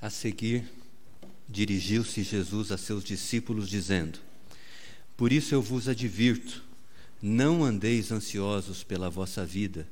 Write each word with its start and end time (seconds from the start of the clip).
A 0.00 0.10
seguir, 0.10 0.62
dirigiu-se 1.48 2.22
Jesus 2.22 2.70
a 2.70 2.78
seus 2.78 3.02
discípulos, 3.02 3.68
dizendo: 3.68 4.20
Por 5.16 5.32
isso 5.32 5.52
eu 5.52 5.60
vos 5.60 5.88
advirto, 5.88 6.62
não 7.20 7.64
andeis 7.64 8.12
ansiosos 8.12 8.84
pela 8.84 9.10
vossa 9.10 9.44
vida, 9.44 9.88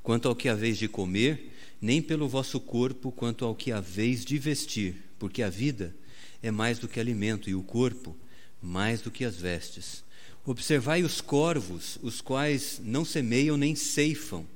quanto 0.00 0.28
ao 0.28 0.36
que 0.36 0.48
haveis 0.48 0.78
de 0.78 0.86
comer, 0.86 1.52
nem 1.80 2.00
pelo 2.00 2.28
vosso 2.28 2.60
corpo, 2.60 3.10
quanto 3.10 3.44
ao 3.44 3.52
que 3.52 3.72
haveis 3.72 4.24
de 4.24 4.38
vestir, 4.38 4.94
porque 5.18 5.42
a 5.42 5.50
vida 5.50 5.92
é 6.40 6.52
mais 6.52 6.78
do 6.78 6.86
que 6.86 7.00
alimento, 7.00 7.50
e 7.50 7.54
o 7.56 7.62
corpo 7.64 8.16
mais 8.62 9.00
do 9.00 9.10
que 9.10 9.24
as 9.24 9.34
vestes. 9.34 10.04
Observai 10.46 11.02
os 11.02 11.20
corvos, 11.20 11.98
os 12.00 12.20
quais 12.20 12.80
não 12.84 13.04
semeiam 13.04 13.56
nem 13.56 13.74
ceifam, 13.74 14.46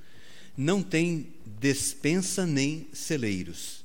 não 0.57 0.81
têm 0.81 1.27
despensa 1.59 2.47
nem 2.47 2.87
celeiros 2.93 3.82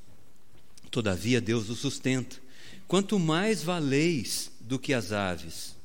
Todavia 0.91 1.41
Deus 1.41 1.69
o 1.69 1.75
sustenta. 1.75 2.37
Quanto 2.87 3.19
mais 3.19 3.61
valeis 3.61 4.51
do 4.61 4.79
que 4.79 4.93
as 4.93 5.11
aves. 5.11 5.75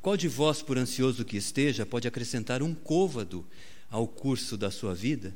Qual 0.00 0.16
de 0.16 0.28
vós, 0.28 0.62
por 0.62 0.78
ansioso 0.78 1.24
que 1.24 1.36
esteja, 1.36 1.84
pode 1.84 2.06
acrescentar 2.06 2.62
um 2.62 2.74
côvado 2.74 3.44
ao 3.90 4.06
curso 4.06 4.56
da 4.56 4.70
sua 4.70 4.94
vida? 4.94 5.34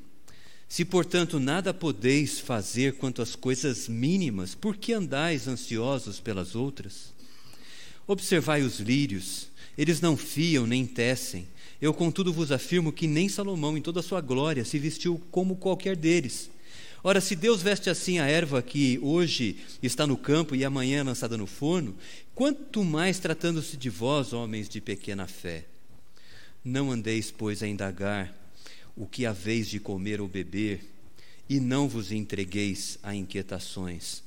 Se, 0.68 0.84
portanto, 0.84 1.40
nada 1.40 1.74
podeis 1.74 2.38
fazer 2.38 2.94
quanto 2.94 3.20
às 3.20 3.34
coisas 3.34 3.88
mínimas, 3.88 4.54
por 4.54 4.76
que 4.76 4.92
andais 4.92 5.48
ansiosos 5.48 6.20
pelas 6.20 6.54
outras? 6.54 7.12
Observai 8.06 8.62
os 8.62 8.78
lírios, 8.78 9.48
eles 9.76 10.00
não 10.00 10.16
fiam 10.16 10.68
nem 10.68 10.86
tecem. 10.86 11.48
Eu, 11.82 11.92
contudo, 11.92 12.32
vos 12.32 12.52
afirmo 12.52 12.92
que 12.92 13.08
nem 13.08 13.28
Salomão, 13.28 13.76
em 13.76 13.82
toda 13.82 13.98
a 13.98 14.02
sua 14.04 14.20
glória, 14.20 14.64
se 14.64 14.78
vestiu 14.78 15.20
como 15.32 15.56
qualquer 15.56 15.96
deles. 15.96 16.48
Ora, 17.02 17.20
se 17.20 17.34
Deus 17.34 17.62
veste 17.62 17.88
assim 17.88 18.18
a 18.18 18.26
erva 18.26 18.60
que 18.60 18.98
hoje 19.02 19.56
está 19.82 20.06
no 20.06 20.18
campo 20.18 20.54
e 20.54 20.64
amanhã 20.64 21.00
é 21.00 21.02
lançada 21.02 21.36
no 21.36 21.46
forno, 21.46 21.96
quanto 22.34 22.84
mais 22.84 23.18
tratando-se 23.18 23.76
de 23.76 23.88
vós, 23.88 24.34
homens 24.34 24.68
de 24.68 24.82
pequena 24.82 25.26
fé. 25.26 25.64
Não 26.62 26.90
andeis, 26.90 27.30
pois, 27.30 27.62
a 27.62 27.66
indagar 27.66 28.34
o 28.94 29.06
que 29.06 29.24
haveis 29.24 29.66
de 29.66 29.80
comer 29.80 30.20
ou 30.20 30.28
beber, 30.28 30.84
e 31.48 31.58
não 31.58 31.88
vos 31.88 32.12
entregueis 32.12 32.98
a 33.02 33.14
inquietações, 33.14 34.22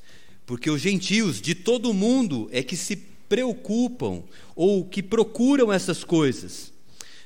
porque 0.46 0.70
os 0.70 0.82
gentios 0.82 1.40
de 1.40 1.56
todo 1.56 1.90
o 1.90 1.94
mundo 1.94 2.50
é 2.52 2.62
que 2.62 2.76
se 2.76 2.98
preocupam 3.30 4.24
ou 4.56 4.84
que 4.84 5.02
procuram 5.02 5.72
essas 5.72 6.04
coisas, 6.04 6.74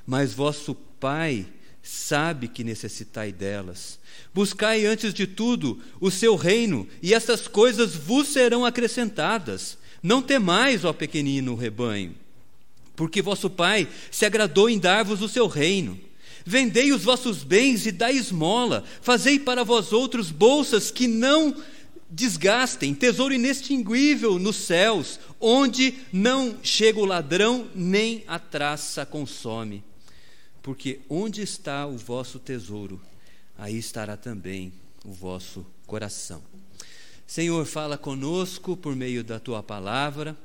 mas 0.06 0.34
vosso 0.34 0.76
Pai 1.00 1.46
sabe 1.88 2.48
que 2.48 2.64
necessitai 2.64 3.32
delas. 3.32 3.98
Buscai 4.34 4.86
antes 4.86 5.14
de 5.14 5.26
tudo 5.26 5.80
o 6.02 6.12
seu 6.12 6.36
reino, 6.36 6.88
e 7.02 7.14
essas 7.14 7.48
coisas 7.48 7.96
vos 7.96 8.28
serão 8.28 8.66
acrescentadas. 8.66 9.78
Não 10.04 10.22
temais, 10.22 10.84
ó 10.84 10.92
pequenino 10.92 11.56
rebanho, 11.56 12.14
porque 12.96 13.22
vosso 13.22 13.50
Pai 13.50 13.88
se 14.12 14.26
agradou 14.26 14.70
em 14.70 14.78
dar-vos 14.78 15.22
o 15.22 15.30
seu 15.30 15.48
reino. 15.48 16.00
Vendei 16.46 16.92
os 16.92 17.04
vossos 17.04 17.44
bens 17.44 17.86
e 17.86 17.92
dai 17.92 18.16
esmola, 18.16 18.84
fazei 19.02 19.40
para 19.40 19.64
vós 19.64 19.92
outros 19.92 20.30
bolsas 20.30 20.92
que 20.92 21.08
não 21.08 21.56
desgastem, 22.10 22.94
tesouro 22.94 23.34
inextinguível 23.34 24.40
nos 24.40 24.56
céus, 24.58 25.20
onde 25.40 25.96
não 26.12 26.58
chega 26.64 27.00
o 27.00 27.06
ladrão, 27.06 27.68
nem 27.76 28.24
a 28.28 28.40
traça 28.40 29.06
consome. 29.06 29.84
Porque 30.68 31.00
onde 31.08 31.42
está 31.42 31.88
o 31.88 31.98
vosso 31.98 32.40
tesouro, 32.40 33.02
aí 33.58 33.78
estará 33.78 34.18
também 34.18 34.74
o 35.06 35.14
vosso 35.14 35.66
coração. 35.86 36.44
Senhor, 37.26 37.66
fala 37.66 37.98
conosco 37.98 38.76
por 38.76 38.94
meio 38.94 39.24
da 39.24 39.40
tua 39.40 39.64
palavra, 39.64 40.36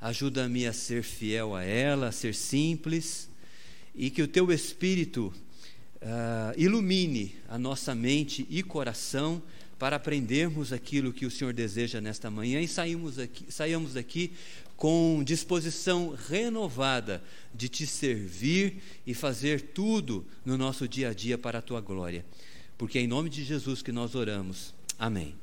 ajuda-me 0.00 0.66
a 0.66 0.72
ser 0.72 1.04
fiel 1.04 1.54
a 1.54 1.62
ela, 1.62 2.08
a 2.08 2.12
ser 2.12 2.34
simples, 2.34 3.28
e 3.94 4.10
que 4.10 4.20
o 4.20 4.26
teu 4.26 4.50
Espírito 4.50 5.32
uh, 6.02 6.60
ilumine 6.60 7.36
a 7.48 7.56
nossa 7.56 7.94
mente 7.94 8.48
e 8.50 8.64
coração 8.64 9.40
para 9.78 9.94
aprendermos 9.94 10.72
aquilo 10.72 11.12
que 11.12 11.24
o 11.24 11.30
Senhor 11.30 11.52
deseja 11.52 12.00
nesta 12.00 12.28
manhã. 12.28 12.60
E 12.60 12.66
saímos 12.66 13.16
aqui, 13.16 13.46
saímos 13.48 13.94
daqui 13.94 14.32
com 14.78 15.22
disposição 15.22 16.16
renovada 16.28 17.22
de 17.52 17.68
te 17.68 17.86
servir 17.86 18.80
e 19.06 19.12
fazer 19.12 19.60
tudo 19.60 20.24
no 20.46 20.56
nosso 20.56 20.88
dia 20.88 21.10
a 21.10 21.12
dia 21.12 21.36
para 21.36 21.58
a 21.58 21.62
tua 21.62 21.82
glória 21.82 22.24
porque 22.78 22.96
é 22.96 23.02
em 23.02 23.08
nome 23.08 23.28
de 23.28 23.44
Jesus 23.44 23.82
que 23.82 23.90
nós 23.90 24.14
oramos. 24.14 24.72
Amém. 24.96 25.34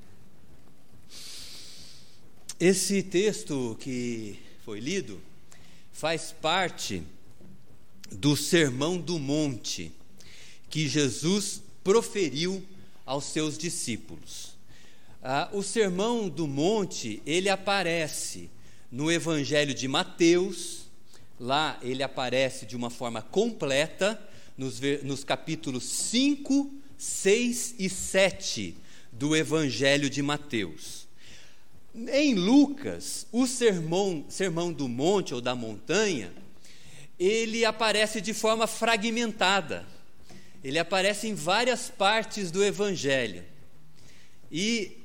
Esse 2.58 3.04
texto 3.04 3.78
que 3.82 4.40
foi 4.64 4.80
lido 4.80 5.22
faz 5.92 6.32
parte 6.32 7.04
do 8.10 8.38
Sermão 8.38 8.98
do 8.98 9.20
Monte 9.20 9.92
que 10.70 10.88
Jesus 10.88 11.62
proferiu 11.84 12.64
aos 13.06 13.26
seus 13.26 13.58
discípulos. 13.58 14.56
Ah, 15.22 15.50
o 15.52 15.62
Sermão 15.62 16.30
do 16.30 16.48
Monte, 16.48 17.22
ele 17.26 17.50
aparece 17.50 18.50
no 18.92 19.12
Evangelho 19.12 19.74
de 19.74 19.88
Mateus, 19.88 20.86
lá 21.40 21.78
ele 21.82 22.04
aparece 22.04 22.66
de 22.66 22.76
uma 22.76 22.90
forma 22.90 23.22
completa, 23.22 24.20
nos, 24.58 24.80
nos 25.04 25.24
capítulos 25.24 25.84
5 25.84 26.72
6 26.98 27.76
e 27.78 27.90
7 27.90 28.76
do 29.12 29.36
Evangelho 29.36 30.10
de 30.10 30.22
Mateus. 30.22 31.08
Em 31.94 32.36
Lucas, 32.36 33.26
o 33.32 33.48
sermão, 33.48 34.26
sermão 34.28 34.72
do 34.72 34.88
monte 34.88 35.34
ou 35.34 35.42
da 35.42 35.56
montanha, 35.56 36.34
ele 37.18 37.64
aparece 37.64 38.20
de 38.20 38.34
forma 38.34 38.68
fragmentada. 38.68 39.86
Ele 40.64 40.80
aparece 40.80 41.28
em 41.28 41.36
várias 41.36 41.90
partes 41.90 42.52
do 42.52 42.64
Evangelho. 42.64 43.44
E 44.52 44.98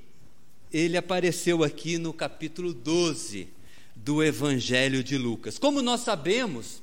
ele 0.72 0.96
apareceu 0.96 1.62
aqui 1.62 1.98
no 1.98 2.12
capítulo 2.12 2.72
12 2.72 3.48
do 4.04 4.22
Evangelho 4.22 5.04
de 5.04 5.18
Lucas. 5.18 5.58
Como 5.58 5.82
nós 5.82 6.00
sabemos, 6.00 6.82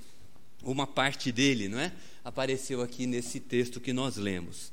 uma 0.61 0.85
parte 0.85 1.31
dele, 1.31 1.67
não 1.67 1.79
é? 1.79 1.91
Apareceu 2.23 2.81
aqui 2.81 3.07
nesse 3.07 3.39
texto 3.39 3.79
que 3.79 3.93
nós 3.93 4.17
lemos. 4.17 4.71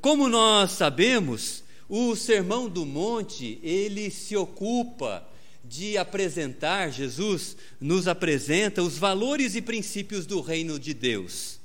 Como 0.00 0.28
nós 0.28 0.72
sabemos, 0.72 1.62
o 1.88 2.16
Sermão 2.16 2.68
do 2.68 2.84
Monte, 2.84 3.58
ele 3.62 4.10
se 4.10 4.36
ocupa 4.36 5.26
de 5.64 5.96
apresentar, 5.98 6.90
Jesus 6.90 7.56
nos 7.80 8.06
apresenta 8.06 8.82
os 8.82 8.98
valores 8.98 9.54
e 9.54 9.62
princípios 9.62 10.26
do 10.26 10.40
reino 10.40 10.78
de 10.78 10.94
Deus. 10.94 11.58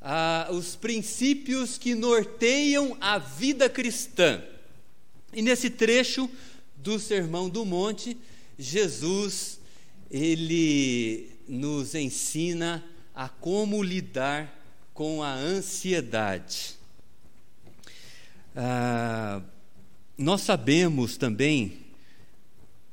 Ah, 0.00 0.48
os 0.50 0.76
princípios 0.76 1.78
que 1.78 1.94
norteiam 1.94 2.96
a 3.00 3.18
vida 3.18 3.68
cristã. 3.68 4.42
E 5.32 5.42
nesse 5.42 5.68
trecho 5.68 6.30
do 6.76 6.98
Sermão 6.98 7.48
do 7.48 7.64
Monte, 7.64 8.16
Jesus 8.58 9.60
ele 10.10 11.30
nos 11.48 11.94
ensina 11.94 12.84
a 13.14 13.28
como 13.28 13.82
lidar 13.82 14.52
com 14.94 15.22
a 15.22 15.32
ansiedade. 15.32 16.76
Ah, 18.54 19.42
nós 20.16 20.40
sabemos 20.40 21.16
também 21.16 21.84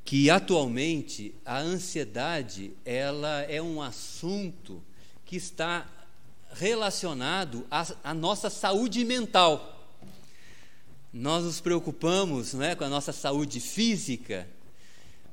que 0.04 0.28
atualmente 0.28 1.34
a 1.44 1.58
ansiedade 1.58 2.72
ela 2.84 3.42
é 3.42 3.62
um 3.62 3.80
assunto 3.80 4.82
que 5.24 5.36
está 5.36 5.86
relacionado 6.52 7.66
à, 7.70 7.86
à 8.04 8.14
nossa 8.14 8.50
saúde 8.50 9.02
mental. 9.04 9.88
Nós 11.12 11.44
nos 11.44 11.60
preocupamos 11.60 12.52
não 12.52 12.62
é, 12.62 12.74
com 12.74 12.84
a 12.84 12.88
nossa 12.88 13.12
saúde 13.12 13.60
física, 13.60 14.46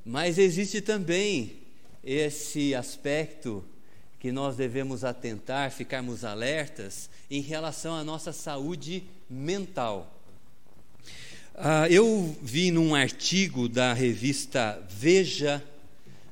mas 0.06 0.38
existe 0.38 0.82
também 0.82 1.54
esse 2.04 2.74
aspecto 2.74 3.64
que 4.20 4.32
nós 4.32 4.56
devemos 4.56 5.04
atentar, 5.04 5.72
ficarmos 5.72 6.24
alertas 6.24 7.10
em 7.30 7.42
relação 7.42 7.96
à 7.96 8.04
nossa 8.04 8.32
saúde 8.32 9.04
mental. 9.30 10.22
Ah, 11.56 11.90
eu 11.90 12.36
vi 12.42 12.72
num 12.72 12.96
artigo 12.96 13.68
da 13.68 13.94
revista 13.94 14.82
Veja, 14.90 15.64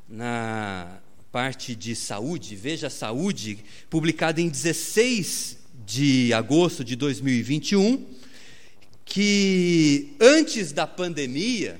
na 0.07 0.99
parte 1.31 1.75
de 1.75 1.95
saúde, 1.95 2.55
Veja 2.55 2.89
Saúde, 2.89 3.59
publicado 3.89 4.41
em 4.41 4.49
16 4.49 5.57
de 5.85 6.33
agosto 6.33 6.83
de 6.83 6.95
2021, 6.95 8.05
que 9.05 10.15
antes 10.19 10.71
da 10.71 10.85
pandemia, 10.85 11.79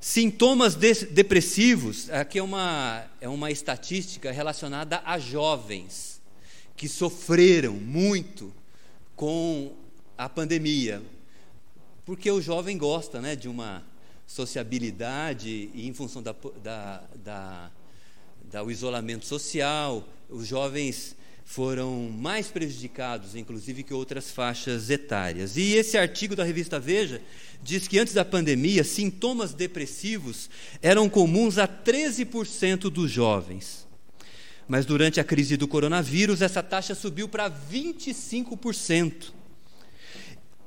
sintomas 0.00 0.74
de 0.74 0.94
depressivos, 1.06 2.08
aqui 2.10 2.38
é 2.38 2.42
uma, 2.42 3.04
é 3.20 3.28
uma 3.28 3.50
estatística 3.50 4.32
relacionada 4.32 5.02
a 5.04 5.18
jovens 5.18 6.20
que 6.74 6.88
sofreram 6.88 7.74
muito 7.74 8.52
com 9.14 9.74
a 10.16 10.28
pandemia, 10.28 11.02
porque 12.06 12.30
o 12.30 12.40
jovem 12.40 12.78
gosta 12.78 13.20
né, 13.20 13.36
de 13.36 13.48
uma 13.48 13.84
sociabilidade 14.26 15.70
e 15.74 15.86
em 15.86 15.92
função 15.92 16.22
da, 16.22 16.34
da, 16.62 17.02
da, 17.22 17.70
da 18.44 18.64
isolamento 18.64 19.26
social, 19.26 20.08
os 20.30 20.46
jovens 20.46 21.14
foram 21.44 22.10
mais 22.10 22.48
prejudicados, 22.48 23.34
inclusive, 23.34 23.82
que 23.82 23.92
outras 23.92 24.30
faixas 24.30 24.90
etárias. 24.90 25.56
E 25.56 25.74
esse 25.74 25.98
artigo 25.98 26.36
da 26.36 26.44
revista 26.44 26.78
Veja 26.78 27.20
diz 27.62 27.88
que 27.88 27.98
antes 27.98 28.14
da 28.14 28.24
pandemia, 28.24 28.84
sintomas 28.84 29.52
depressivos 29.52 30.48
eram 30.80 31.08
comuns 31.08 31.58
a 31.58 31.66
13% 31.66 32.90
dos 32.90 33.10
jovens. 33.10 33.86
Mas 34.68 34.86
durante 34.86 35.18
a 35.18 35.24
crise 35.24 35.56
do 35.56 35.66
coronavírus, 35.66 36.40
essa 36.40 36.62
taxa 36.62 36.94
subiu 36.94 37.28
para 37.28 37.50
25%. 37.50 39.32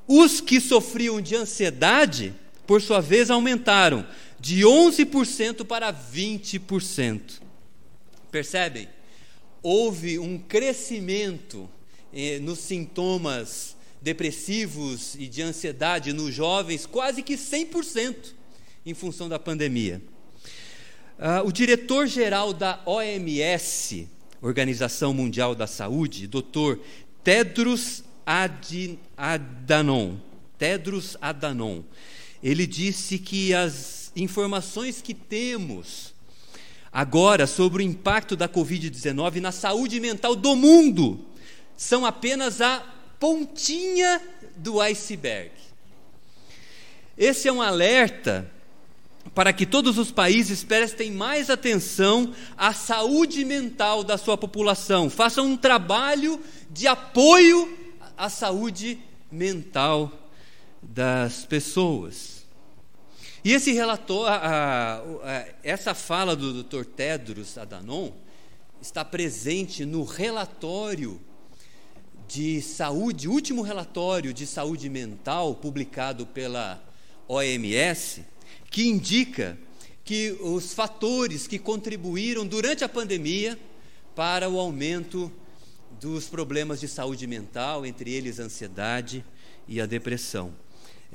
Os 0.06 0.42
que 0.42 0.60
sofriam 0.60 1.22
de 1.22 1.36
ansiedade, 1.36 2.34
por 2.68 2.82
sua 2.82 3.00
vez, 3.00 3.30
aumentaram 3.32 4.06
de 4.40 4.64
11% 4.64 5.64
para 5.66 5.94
20%. 5.94 7.42
Percebem? 8.30 8.90
Houve 9.64 10.20
um 10.20 10.38
crescimento 10.38 11.70
eh, 12.14 12.38
nos 12.40 12.60
sintomas 12.60 13.76
depressivos 14.02 15.16
e 15.16 15.28
de 15.28 15.42
ansiedade 15.42 16.12
nos 16.12 16.36
jovens, 16.36 16.86
quase 16.86 17.24
que 17.24 17.36
100% 17.36 18.34
em 18.86 18.94
função 18.94 19.30
da 19.30 19.40
pandemia. 19.40 20.02
Ah, 21.18 21.42
o 21.42 21.52
diretor-geral 21.52 22.52
da 22.54 22.82
OMS, 22.86 24.10
Organização 24.42 25.14
Mundial 25.14 25.56
da 25.56 25.66
Saúde, 25.66 26.28
Dr. 26.28 26.80
Tedros 27.24 28.04
Adhanom, 29.16 30.18
Tedros 30.58 31.16
Adhanom, 31.22 31.82
ele 32.44 32.68
disse 32.68 33.18
que 33.18 33.54
as 33.54 34.12
informações 34.18 35.02
que 35.02 35.14
temos 35.14 36.13
agora 36.94 37.48
sobre 37.48 37.82
o 37.82 37.86
impacto 37.86 38.36
da 38.36 38.48
Covid-19 38.48 39.42
na 39.42 39.52
saúde 39.52 40.00
mental 40.00 40.36
do 40.36 40.56
mundo 40.56 41.20
são 41.76 42.06
apenas 42.06 42.62
a 42.62 42.84
pontinha 43.20 44.22
do 44.56 44.80
iceberg. 44.80 45.52
Esse 47.18 47.48
é 47.48 47.52
um 47.52 47.62
alerta 47.62 48.50
para 49.34 49.52
que 49.52 49.66
todos 49.66 49.98
os 49.98 50.12
países 50.12 50.64
prestem 50.64 51.12
mais 51.12 51.50
atenção 51.50 52.34
à 52.56 52.74
saúde 52.74 53.44
mental 53.44 54.04
da 54.04 54.18
sua 54.18 54.38
população, 54.38 55.10
façam 55.10 55.48
um 55.48 55.58
trabalho 55.58 56.40
de 56.70 56.88
apoio 56.88 57.78
à 58.16 58.30
saúde 58.30 59.00
mental 59.32 60.12
das 60.82 61.46
pessoas. 61.46 62.43
E 63.46 63.52
esse 63.52 63.74
relator, 63.74 64.26
a, 64.30 64.36
a, 64.36 64.98
a, 65.00 65.46
essa 65.64 65.94
fala 65.94 66.34
do 66.34 66.64
Dr. 66.64 66.86
Tedros 66.86 67.58
Adhanom 67.58 68.14
está 68.82 69.04
presente 69.04 69.86
no 69.86 70.06
relatório 70.06 71.20
de 72.26 72.62
saúde, 72.62 73.28
último 73.28 73.62
relatório 73.62 74.34
de 74.34 74.48
saúde 74.48 74.90
mental 74.90 75.56
publicado 75.56 76.26
pela 76.26 76.82
OMS, 77.28 78.24
que 78.72 78.88
indica 78.88 79.58
que 80.06 80.38
os 80.40 80.74
fatores 80.74 81.46
que 81.46 81.60
contribuíram 81.60 82.48
durante 82.48 82.86
a 82.86 82.90
pandemia 82.90 83.60
para 84.16 84.50
o 84.50 84.58
aumento 84.58 85.30
dos 86.00 86.28
problemas 86.28 86.80
de 86.80 86.88
saúde 86.88 87.28
mental, 87.28 87.86
entre 87.86 88.10
eles 88.14 88.40
a 88.40 88.44
ansiedade 88.44 89.24
e 89.68 89.82
a 89.82 89.86
depressão. 89.86 90.63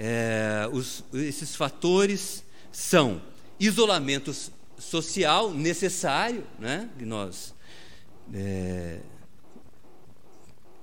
É, 0.01 0.69
os, 0.73 1.03
esses 1.13 1.57
fatores 1.57 2.45
são 2.71 3.21
isolamento 3.59 4.33
social 4.79 5.53
necessário, 5.53 6.45
né? 6.57 6.89
nós 7.01 7.53
é, 8.33 9.01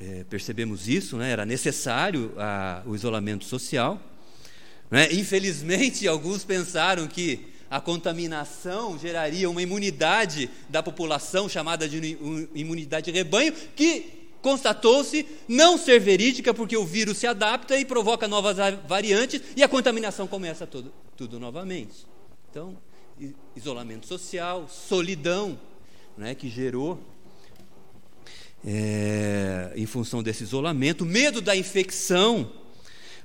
é, 0.01 0.25
percebemos 0.29 0.89
isso, 0.89 1.15
né? 1.15 1.31
era 1.31 1.45
necessário 1.45 2.33
a, 2.37 2.83
o 2.85 2.93
isolamento 2.93 3.45
social. 3.45 4.01
Né? 4.91 5.13
Infelizmente, 5.13 6.05
alguns 6.09 6.43
pensaram 6.43 7.07
que 7.07 7.53
a 7.69 7.79
contaminação 7.79 8.99
geraria 8.99 9.49
uma 9.49 9.61
imunidade 9.61 10.49
da 10.69 10.83
população, 10.83 11.47
chamada 11.47 11.87
de 11.87 12.17
imunidade 12.53 13.05
de 13.05 13.11
rebanho, 13.11 13.53
que 13.75 14.14
constatou-se 14.45 15.25
não 15.47 15.75
ser 15.75 15.99
verídica, 15.99 16.53
porque 16.53 16.77
o 16.77 16.85
vírus 16.85 17.17
se 17.17 17.25
adapta 17.25 17.79
e 17.79 17.83
provoca 17.83 18.27
novas 18.27 18.57
variantes 18.87 19.41
e 19.55 19.63
a 19.63 19.67
contaminação 19.67 20.27
começa 20.27 20.67
tudo, 20.67 20.93
tudo 21.17 21.39
novamente. 21.39 22.05
Então, 22.51 22.77
isolamento 23.55 24.05
social, 24.05 24.69
solidão, 24.69 25.59
né, 26.15 26.35
que 26.35 26.47
gerou, 26.47 26.99
é, 28.63 29.73
em 29.75 29.87
função 29.87 30.21
desse 30.21 30.43
isolamento, 30.43 31.03
medo 31.03 31.41
da 31.41 31.55
infecção, 31.55 32.51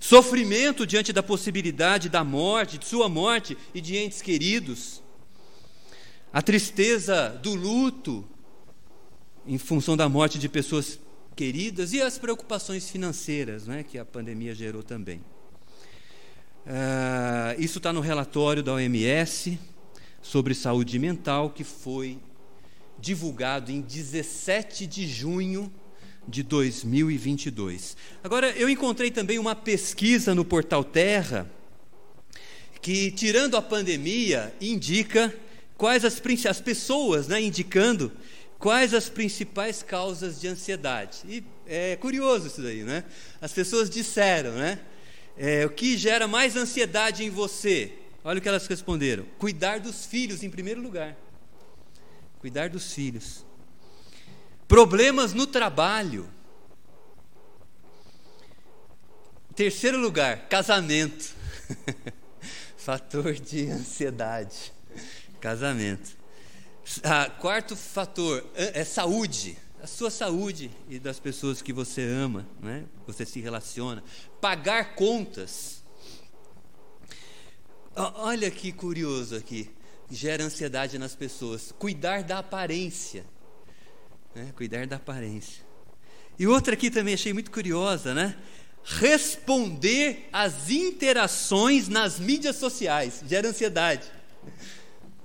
sofrimento 0.01 0.87
diante 0.87 1.13
da 1.13 1.23
possibilidade 1.23 2.09
da 2.09 2.25
morte, 2.25 2.79
de 2.79 2.87
sua 2.87 3.11
morte 3.11 3.59
e 3.75 3.81
de 3.83 3.99
entes 3.99 4.23
queridos, 4.23 5.03
a 6.33 6.41
tristeza 6.41 7.29
do 7.43 7.55
luto, 7.55 8.27
em 9.47 9.59
função 9.59 9.97
da 9.97 10.09
morte 10.09 10.39
de 10.39 10.49
pessoas 10.49 11.00
queridas 11.35 11.93
e 11.93 12.01
as 12.01 12.19
preocupações 12.19 12.89
financeiras 12.89 13.67
né, 13.67 13.83
que 13.83 13.99
a 13.99 14.05
pandemia 14.05 14.55
gerou 14.55 14.83
também. 14.83 15.21
Uh, 16.67 17.59
isso 17.59 17.79
está 17.79 17.93
no 17.93 18.01
relatório 18.01 18.63
da 18.63 18.75
OMS 18.75 19.59
sobre 20.21 20.55
saúde 20.55 20.99
mental 20.99 21.51
que 21.51 21.65
foi 21.65 22.19
divulgado 22.99 23.73
em 23.73 23.81
17 23.81 24.87
de 24.87 25.07
junho 25.07 25.73
de 26.29 26.43
2022. 26.43 27.97
Agora, 28.23 28.51
eu 28.51 28.69
encontrei 28.69 29.11
também 29.11 29.39
uma 29.39 29.55
pesquisa 29.55 30.35
no 30.35 30.45
portal 30.45 30.85
Terra 30.85 31.51
que, 32.81 33.11
tirando 33.11 33.57
a 33.57 33.63
pandemia, 33.63 34.55
indica 34.61 35.35
quais 35.77 36.05
as, 36.05 36.21
as 36.47 36.61
pessoas, 36.61 37.27
né, 37.27 37.41
indicando 37.41 38.13
Quais 38.61 38.93
as 38.93 39.09
principais 39.09 39.83
causas 39.83 40.39
de 40.39 40.47
ansiedade? 40.47 41.23
E 41.25 41.43
é 41.67 41.97
curioso 41.97 42.47
isso 42.47 42.61
daí, 42.61 42.85
né? 42.85 43.05
As 43.41 43.55
pessoas 43.55 43.89
disseram, 43.89 44.53
né? 44.53 44.79
É, 45.35 45.65
o 45.65 45.71
que 45.71 45.97
gera 45.97 46.29
mais 46.29 46.57
ansiedade 46.57 47.25
em 47.25 47.31
você? 47.31 47.95
Olha 48.23 48.39
o 48.39 48.43
que 48.43 48.49
elas 48.49 48.67
responderam: 48.67 49.25
cuidar 49.39 49.81
dos 49.81 50.05
filhos 50.05 50.43
em 50.43 50.51
primeiro 50.51 50.83
lugar. 50.83 51.17
Cuidar 52.39 52.69
dos 52.69 52.93
filhos. 52.93 53.47
Problemas 54.69 55.33
no 55.33 55.47
trabalho. 55.47 56.29
Terceiro 59.57 59.97
lugar, 59.97 60.49
casamento. 60.49 61.35
Fator 62.77 63.33
de 63.33 63.71
ansiedade. 63.71 64.71
Casamento. 65.41 66.20
Ah, 67.05 67.31
quarto 67.31 67.77
fator 67.77 68.45
é, 68.55 68.81
é 68.81 68.85
saúde, 68.85 69.57
a 69.81 69.87
sua 69.87 70.11
saúde 70.11 70.71
e 70.89 70.99
das 70.99 71.21
pessoas 71.21 71.63
que 71.63 71.73
você 71.73 72.03
ama, 72.03 72.47
né? 72.61 72.85
você 73.07 73.25
se 73.25 73.41
relaciona. 73.41 74.03
Pagar 74.41 74.95
contas. 74.97 75.85
Olha 77.95 78.51
que 78.51 78.73
curioso 78.73 79.37
aqui, 79.37 79.71
gera 80.11 80.43
ansiedade 80.45 80.99
nas 80.99 81.15
pessoas. 81.15 81.73
Cuidar 81.79 82.25
da 82.25 82.39
aparência. 82.39 83.25
Né? 84.35 84.53
Cuidar 84.57 84.87
da 84.87 84.97
aparência. 84.97 85.65
E 86.39 86.47
outra 86.47 86.75
aqui 86.75 86.91
também 86.91 87.15
achei 87.15 87.33
muito 87.33 87.51
curiosa, 87.51 88.15
né? 88.15 88.37
Responder 88.83 90.29
às 90.33 90.71
interações 90.71 91.87
nas 91.87 92.19
mídias 92.19 92.57
sociais 92.57 93.23
gera 93.27 93.49
ansiedade. 93.49 94.11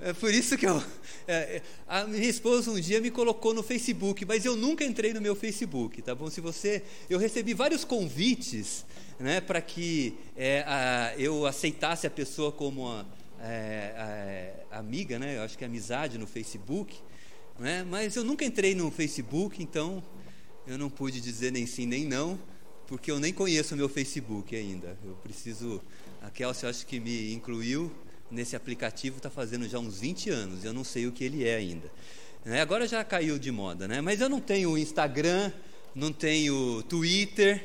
É 0.01 0.11
por 0.11 0.33
isso 0.33 0.57
que 0.57 0.67
eu, 0.67 0.83
é, 1.27 1.57
é, 1.57 1.61
a 1.87 2.05
minha 2.05 2.29
esposa 2.29 2.69
um 2.69 2.79
dia 2.79 3.01
me 3.01 3.09
colocou 3.09 3.53
no 3.53 3.63
Facebook, 3.63 4.23
mas 4.25 4.45
eu 4.45 4.55
nunca 4.55 4.83
entrei 4.83 5.13
no 5.13 5.21
meu 5.21 5.35
Facebook, 5.35 6.01
tá 6.01 6.13
bom? 6.13 6.29
Se 6.29 6.39
você, 6.39 6.83
eu 7.09 7.17
recebi 7.17 7.53
vários 7.53 7.83
convites, 7.83 8.85
né, 9.19 9.41
para 9.41 9.61
que 9.61 10.15
é, 10.35 10.63
a, 10.67 11.13
eu 11.17 11.45
aceitasse 11.45 12.05
a 12.05 12.09
pessoa 12.09 12.51
como 12.51 12.87
a, 12.87 13.05
é, 13.41 14.65
a, 14.71 14.79
amiga, 14.79 15.17
né? 15.17 15.37
Eu 15.37 15.41
acho 15.41 15.57
que 15.57 15.63
é 15.63 15.67
amizade 15.67 16.17
no 16.17 16.27
Facebook, 16.27 16.95
né? 17.57 17.83
Mas 17.83 18.15
eu 18.15 18.23
nunca 18.23 18.45
entrei 18.45 18.75
no 18.75 18.91
Facebook, 18.91 19.61
então 19.61 20.03
eu 20.67 20.77
não 20.77 20.89
pude 20.89 21.21
dizer 21.21 21.51
nem 21.51 21.65
sim 21.65 21.85
nem 21.85 22.05
não, 22.05 22.39
porque 22.87 23.09
eu 23.09 23.19
nem 23.19 23.33
conheço 23.33 23.73
o 23.73 23.77
meu 23.77 23.89
Facebook 23.89 24.55
ainda. 24.55 24.97
Eu 25.03 25.15
preciso, 25.23 25.81
a 26.21 26.29
Kelsey 26.29 26.69
acho 26.69 26.85
que 26.85 26.99
me 26.99 27.33
incluiu 27.33 27.91
nesse 28.29 28.55
aplicativo 28.55 29.17
está 29.17 29.29
fazendo 29.29 29.67
já 29.67 29.79
uns 29.79 29.99
20 29.99 30.29
anos, 30.29 30.63
eu 30.63 30.73
não 30.73 30.83
sei 30.83 31.07
o 31.07 31.11
que 31.11 31.23
ele 31.23 31.47
é 31.47 31.55
ainda. 31.55 31.91
Né? 32.43 32.61
Agora 32.61 32.87
já 32.87 33.03
caiu 33.03 33.39
de 33.39 33.51
moda, 33.51 33.87
né? 33.87 34.01
mas 34.01 34.21
eu 34.21 34.29
não 34.29 34.39
tenho 34.39 34.77
Instagram, 34.77 35.51
não 35.93 36.11
tenho 36.11 36.83
Twitter, 36.83 37.63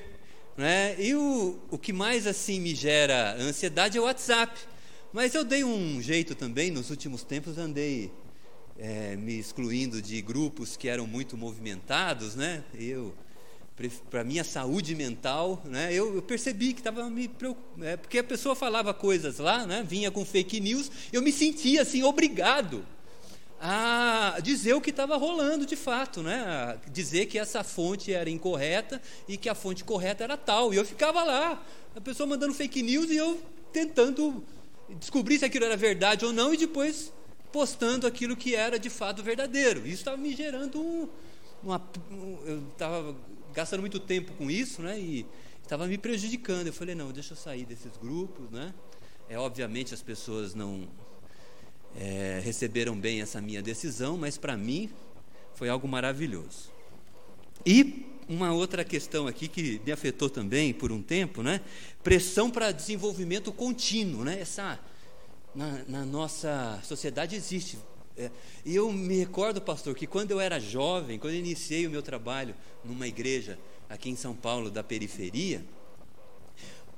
né? 0.57 0.97
e 0.99 1.14
o, 1.14 1.59
o 1.71 1.79
que 1.79 1.93
mais 1.93 2.26
assim 2.26 2.61
me 2.61 2.75
gera 2.75 3.35
ansiedade 3.37 3.99
é 3.99 4.00
o 4.00 4.05
WhatsApp, 4.05 4.59
Mas 5.12 5.35
eu 5.35 5.45
dei 5.45 5.64
um 5.64 6.00
jeito 6.00 6.35
também, 6.35 6.71
nos 6.71 6.88
últimos 6.88 7.25
tempos 7.25 7.59
andei 7.59 8.12
é, 8.79 9.17
me 9.17 9.38
excluindo 9.38 10.00
de 10.00 10.23
grupos 10.23 10.76
que 10.76 10.88
eram 10.88 11.07
muito 11.07 11.37
movimentados, 11.37 12.35
né? 12.35 12.62
Eu, 12.75 13.12
para 14.10 14.25
minha 14.25 14.44
saúde 14.44 14.94
mental, 14.94 15.62
né? 15.64 15.92
Eu, 15.92 16.14
eu 16.14 16.22
percebi 16.22 16.72
que 16.72 16.80
estava 16.80 17.08
me 17.08 17.28
preocupando, 17.28 17.84
é, 17.84 17.96
porque 17.96 18.18
a 18.18 18.25
pessoa 18.25 18.54
falava 18.54 18.92
coisas 18.92 19.38
lá, 19.38 19.66
né? 19.66 19.84
Vinha 19.87 20.10
com 20.10 20.25
fake 20.25 20.60
news, 20.60 20.90
eu 21.12 21.22
me 21.22 21.32
sentia 21.32 21.82
assim 21.82 22.02
obrigado 22.02 22.84
a 23.60 24.38
dizer 24.42 24.72
o 24.72 24.80
que 24.80 24.88
estava 24.88 25.16
rolando 25.16 25.66
de 25.66 25.76
fato, 25.76 26.22
né? 26.22 26.40
A 26.40 26.90
dizer 26.90 27.26
que 27.26 27.38
essa 27.38 27.62
fonte 27.62 28.12
era 28.12 28.30
incorreta 28.30 29.00
e 29.28 29.37
que 29.37 29.49
a 29.49 29.54
fonte 29.54 29.84
correta 29.84 30.25
era 30.25 30.37
tal. 30.37 30.72
E 30.72 30.76
eu 30.76 30.84
ficava 30.84 31.22
lá, 31.22 31.62
a 31.94 32.00
pessoa 32.00 32.26
mandando 32.26 32.54
fake 32.54 32.82
news 32.82 33.10
e 33.10 33.16
eu 33.16 33.40
tentando 33.70 34.42
descobrir 34.99 35.38
se 35.38 35.44
aquilo 35.44 35.66
era 35.66 35.76
verdade 35.76 36.25
ou 36.25 36.32
não 36.32 36.54
e 36.54 36.56
depois 36.56 37.12
postando 37.52 38.06
aquilo 38.06 38.37
que 38.37 38.54
era 38.54 38.78
de 38.78 38.88
fato 38.88 39.22
verdadeiro. 39.22 39.80
Isso 39.80 39.96
estava 39.96 40.16
me 40.16 40.34
gerando 40.34 40.80
um, 40.80 41.08
uma, 41.62 41.82
um, 42.10 42.38
eu 42.46 42.62
estava 42.72 43.14
gastando 43.52 43.80
muito 43.80 43.99
tempo 43.99 44.33
com 44.33 44.50
isso, 44.50 44.83
né? 44.83 44.99
E 44.99 45.26
estava 45.62 45.87
me 45.87 45.99
prejudicando. 45.99 46.66
Eu 46.66 46.73
falei 46.73 46.95
não, 46.95 47.12
deixa 47.12 47.33
eu 47.33 47.37
sair 47.37 47.64
desses 47.64 47.97
grupos, 47.97 48.50
né? 48.50 48.75
É 49.28 49.38
obviamente 49.38 49.95
as 49.95 50.02
pessoas 50.02 50.54
não 50.54 50.88
é, 51.97 52.40
receberam 52.42 52.99
bem 52.99 53.21
essa 53.21 53.40
minha 53.40 53.62
decisão, 53.62 54.16
mas 54.16 54.37
para 54.37 54.57
mim 54.57 54.90
foi 55.54 55.69
algo 55.69 55.87
maravilhoso. 55.87 56.71
E 57.64 58.07
uma 58.28 58.52
outra 58.52 58.85
questão 58.85 59.26
aqui 59.26 59.49
que 59.49 59.80
me 59.85 59.92
afetou 59.92 60.30
também 60.30 60.73
por 60.73 60.92
um 60.92 61.02
tempo, 61.02 61.42
né? 61.42 61.61
Pressão 62.02 62.50
para 62.50 62.73
desenvolvimento 62.73 63.52
contínuo, 63.52 64.25
né? 64.25 64.40
Essa 64.40 64.78
na, 65.54 65.85
na 65.88 66.04
nossa 66.04 66.80
sociedade 66.83 67.35
existe. 67.35 67.78
É, 68.21 68.31
e 68.67 68.77
eu 68.77 68.93
me 68.93 69.17
recordo, 69.17 69.62
pastor, 69.62 69.95
que 69.95 70.07
quando 70.07 70.31
eu 70.31 70.39
era 70.39 70.61
jovem, 70.61 71.19
quando 71.19 71.33
eu 71.33 71.39
iniciei 71.39 71.87
o 71.87 71.91
meu 71.91 72.03
trabalho 72.03 72.55
numa 72.85 73.09
igreja 73.09 73.59
aqui 73.89 74.11
em 74.11 74.17
São 74.17 74.35
Paulo 74.35 74.71
da 74.71 74.85
periferia, 74.85 75.65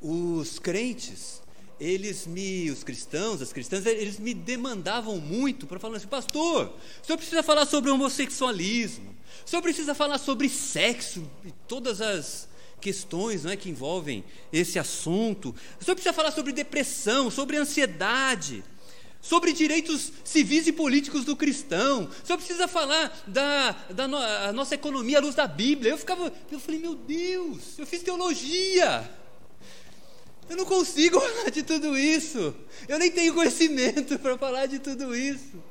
os 0.01 0.59
crentes 0.59 1.41
eles 1.79 2.27
me, 2.27 2.71
os 2.71 2.83
cristãos, 2.83 3.41
as 3.41 3.53
cristãs, 3.53 3.87
eles 3.87 4.19
me 4.19 4.35
demandavam 4.35 5.19
muito 5.19 5.67
para 5.67 5.79
falar 5.79 5.97
assim, 5.97 6.09
pastor, 6.09 6.73
o 7.03 7.07
senhor 7.07 7.17
precisa 7.17 7.43
falar 7.43 7.67
sobre 7.67 7.91
homossexualismo, 7.91 9.15
o 9.45 9.49
senhor 9.49 9.63
precisa 9.63 9.95
falar 9.95 10.19
sobre 10.19 10.49
sexo 10.49 11.29
e 11.45 11.53
todas 11.69 12.01
as 12.01 12.49
questões 12.81 13.47
é, 13.47 13.57
que 13.57 13.71
envolvem 13.71 14.25
esse 14.53 14.79
assunto, 14.79 15.55
o 15.81 15.85
senhor 15.85 15.95
precisa 15.95 16.13
falar 16.13 16.33
sobre 16.33 16.53
depressão, 16.53 17.31
sobre 17.31 17.57
ansiedade, 17.57 18.65
sobre 19.23 19.53
direitos 19.53 20.13
civis 20.25 20.67
e 20.67 20.73
políticos 20.73 21.25
do 21.25 21.37
cristão, 21.37 22.11
senhor 22.25 22.37
precisa 22.37 22.67
falar 22.67 23.23
da, 23.25 23.71
da 23.89 24.09
no, 24.09 24.19
nossa 24.53 24.75
economia 24.75 25.19
à 25.19 25.21
luz 25.21 25.37
da 25.37 25.47
Bíblia. 25.47 25.93
Eu 25.93 25.99
ficava, 25.99 26.33
eu 26.51 26.59
falei, 26.59 26.81
meu 26.81 26.97
Deus, 26.97 27.79
eu 27.79 27.87
fiz 27.87 28.03
teologia. 28.03 29.09
Eu 30.51 30.57
não 30.57 30.65
consigo 30.65 31.21
falar 31.23 31.51
de 31.51 31.63
tudo 31.63 31.97
isso. 31.97 32.53
Eu 32.89 32.99
nem 32.99 33.13
tenho 33.13 33.33
conhecimento 33.33 34.19
para 34.19 34.37
falar 34.37 34.67
de 34.67 34.81
tudo 34.81 35.15
isso. 35.15 35.63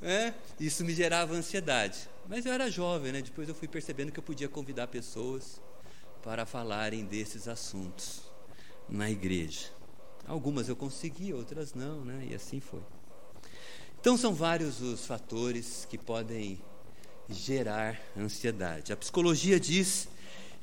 É, 0.00 0.32
isso 0.60 0.84
me 0.84 0.94
gerava 0.94 1.34
ansiedade. 1.34 2.08
Mas 2.28 2.46
eu 2.46 2.52
era 2.52 2.70
jovem, 2.70 3.10
né? 3.10 3.20
Depois 3.20 3.48
eu 3.48 3.54
fui 3.54 3.66
percebendo 3.66 4.12
que 4.12 4.18
eu 4.18 4.22
podia 4.22 4.48
convidar 4.48 4.86
pessoas 4.86 5.60
para 6.22 6.46
falarem 6.46 7.04
desses 7.04 7.48
assuntos 7.48 8.22
na 8.88 9.10
igreja. 9.10 9.68
Algumas 10.26 10.68
eu 10.68 10.76
consegui, 10.76 11.32
outras 11.32 11.74
não, 11.74 12.04
né? 12.04 12.26
E 12.30 12.34
assim 12.34 12.60
foi. 12.60 12.80
Então 14.00 14.16
são 14.16 14.34
vários 14.34 14.80
os 14.80 15.06
fatores 15.06 15.86
que 15.88 15.98
podem 15.98 16.60
gerar 17.28 18.00
ansiedade. 18.16 18.92
A 18.92 18.96
psicologia 18.96 19.58
diz 19.58 20.08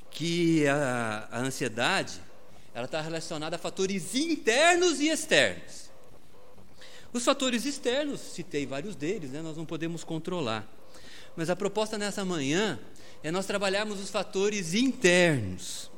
que 0.10 0.68
a, 0.68 1.27
a 1.32 1.39
ansiedade 1.39 2.22
ela 2.74 2.86
está 2.86 3.01
relacionada 3.01 3.56
a 3.56 3.60
fatores 3.60 4.15
internos 4.15 5.00
e 5.00 5.10
externos. 5.10 5.91
Os 7.13 7.25
fatores 7.25 7.65
externos, 7.65 8.22
citei 8.22 8.65
vários 8.65 8.96
deles, 8.96 9.32
né, 9.32 9.41
nós 9.41 9.58
não 9.58 9.65
podemos 9.65 10.03
controlar. 10.03 10.65
Mas 11.36 11.50
a 11.50 11.56
proposta 11.56 11.98
nessa 11.98 12.24
manhã 12.24 12.80
é 13.22 13.32
nós 13.32 13.46
trabalharmos 13.46 14.00
os 14.00 14.10
fatores 14.10 14.74
internos. 14.74 15.91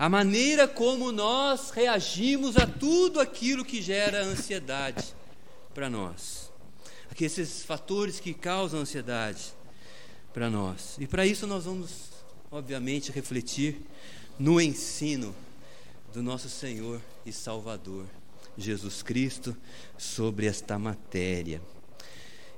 A 0.00 0.08
maneira 0.08 0.66
como 0.66 1.12
nós 1.12 1.68
reagimos 1.72 2.56
a 2.56 2.66
tudo 2.66 3.20
aquilo 3.20 3.62
que 3.62 3.82
gera 3.82 4.24
ansiedade 4.24 5.14
para 5.74 5.90
nós. 5.90 6.50
Aqui 7.10 7.26
esses 7.26 7.64
fatores 7.64 8.18
que 8.18 8.32
causam 8.32 8.80
ansiedade 8.80 9.52
para 10.32 10.48
nós. 10.48 10.96
E 10.98 11.06
para 11.06 11.26
isso 11.26 11.46
nós 11.46 11.66
vamos, 11.66 11.90
obviamente, 12.50 13.12
refletir 13.12 13.76
no 14.38 14.58
ensino 14.58 15.36
do 16.14 16.22
nosso 16.22 16.48
Senhor 16.48 16.98
e 17.26 17.30
Salvador, 17.30 18.06
Jesus 18.56 19.02
Cristo, 19.02 19.54
sobre 19.98 20.46
esta 20.46 20.78
matéria. 20.78 21.60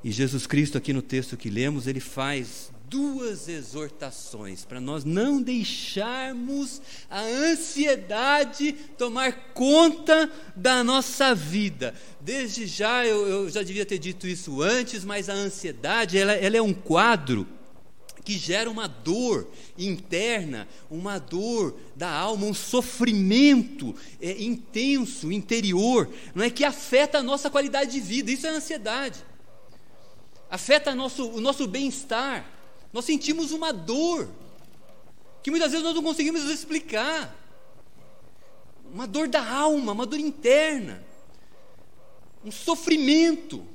E 0.04 0.12
Jesus 0.12 0.46
Cristo, 0.46 0.78
aqui 0.78 0.92
no 0.92 1.02
texto 1.02 1.36
que 1.36 1.50
lemos, 1.50 1.88
ele 1.88 1.98
faz 1.98 2.71
duas 2.92 3.48
exortações 3.48 4.66
para 4.66 4.78
nós 4.78 5.02
não 5.02 5.40
deixarmos 5.40 6.82
a 7.08 7.22
ansiedade 7.22 8.74
tomar 8.98 9.54
conta 9.54 10.30
da 10.54 10.84
nossa 10.84 11.34
vida. 11.34 11.94
Desde 12.20 12.66
já, 12.66 13.06
eu, 13.06 13.26
eu 13.26 13.50
já 13.50 13.62
devia 13.62 13.86
ter 13.86 13.96
dito 13.96 14.26
isso 14.26 14.60
antes, 14.60 15.06
mas 15.06 15.30
a 15.30 15.32
ansiedade 15.32 16.18
ela, 16.18 16.32
ela 16.32 16.54
é 16.54 16.60
um 16.60 16.74
quadro 16.74 17.48
que 18.22 18.36
gera 18.36 18.70
uma 18.70 18.86
dor 18.86 19.50
interna, 19.78 20.68
uma 20.90 21.18
dor 21.18 21.74
da 21.96 22.10
alma, 22.10 22.44
um 22.44 22.52
sofrimento 22.52 23.96
é, 24.20 24.42
intenso, 24.42 25.32
interior, 25.32 26.12
não 26.34 26.44
é 26.44 26.50
que 26.50 26.62
afeta 26.62 27.18
a 27.18 27.22
nossa 27.22 27.48
qualidade 27.48 27.92
de 27.92 28.00
vida. 28.00 28.30
Isso 28.30 28.46
é 28.46 28.50
ansiedade. 28.50 29.24
Afeta 30.50 30.94
nosso, 30.94 31.26
o 31.30 31.40
nosso 31.40 31.66
bem-estar. 31.66 32.61
Nós 32.92 33.04
sentimos 33.04 33.52
uma 33.52 33.72
dor 33.72 34.28
que 35.42 35.50
muitas 35.50 35.70
vezes 35.72 35.84
nós 35.84 35.94
não 35.94 36.02
conseguimos 36.02 36.44
explicar. 36.44 37.36
Uma 38.92 39.06
dor 39.06 39.26
da 39.26 39.44
alma, 39.44 39.92
uma 39.92 40.06
dor 40.06 40.18
interna, 40.18 41.02
um 42.44 42.50
sofrimento. 42.50 43.66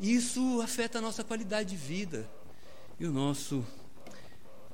Isso 0.00 0.60
afeta 0.60 0.98
a 0.98 1.00
nossa 1.00 1.22
qualidade 1.22 1.70
de 1.70 1.76
vida 1.76 2.28
e 2.98 3.06
o 3.06 3.12
nosso 3.12 3.64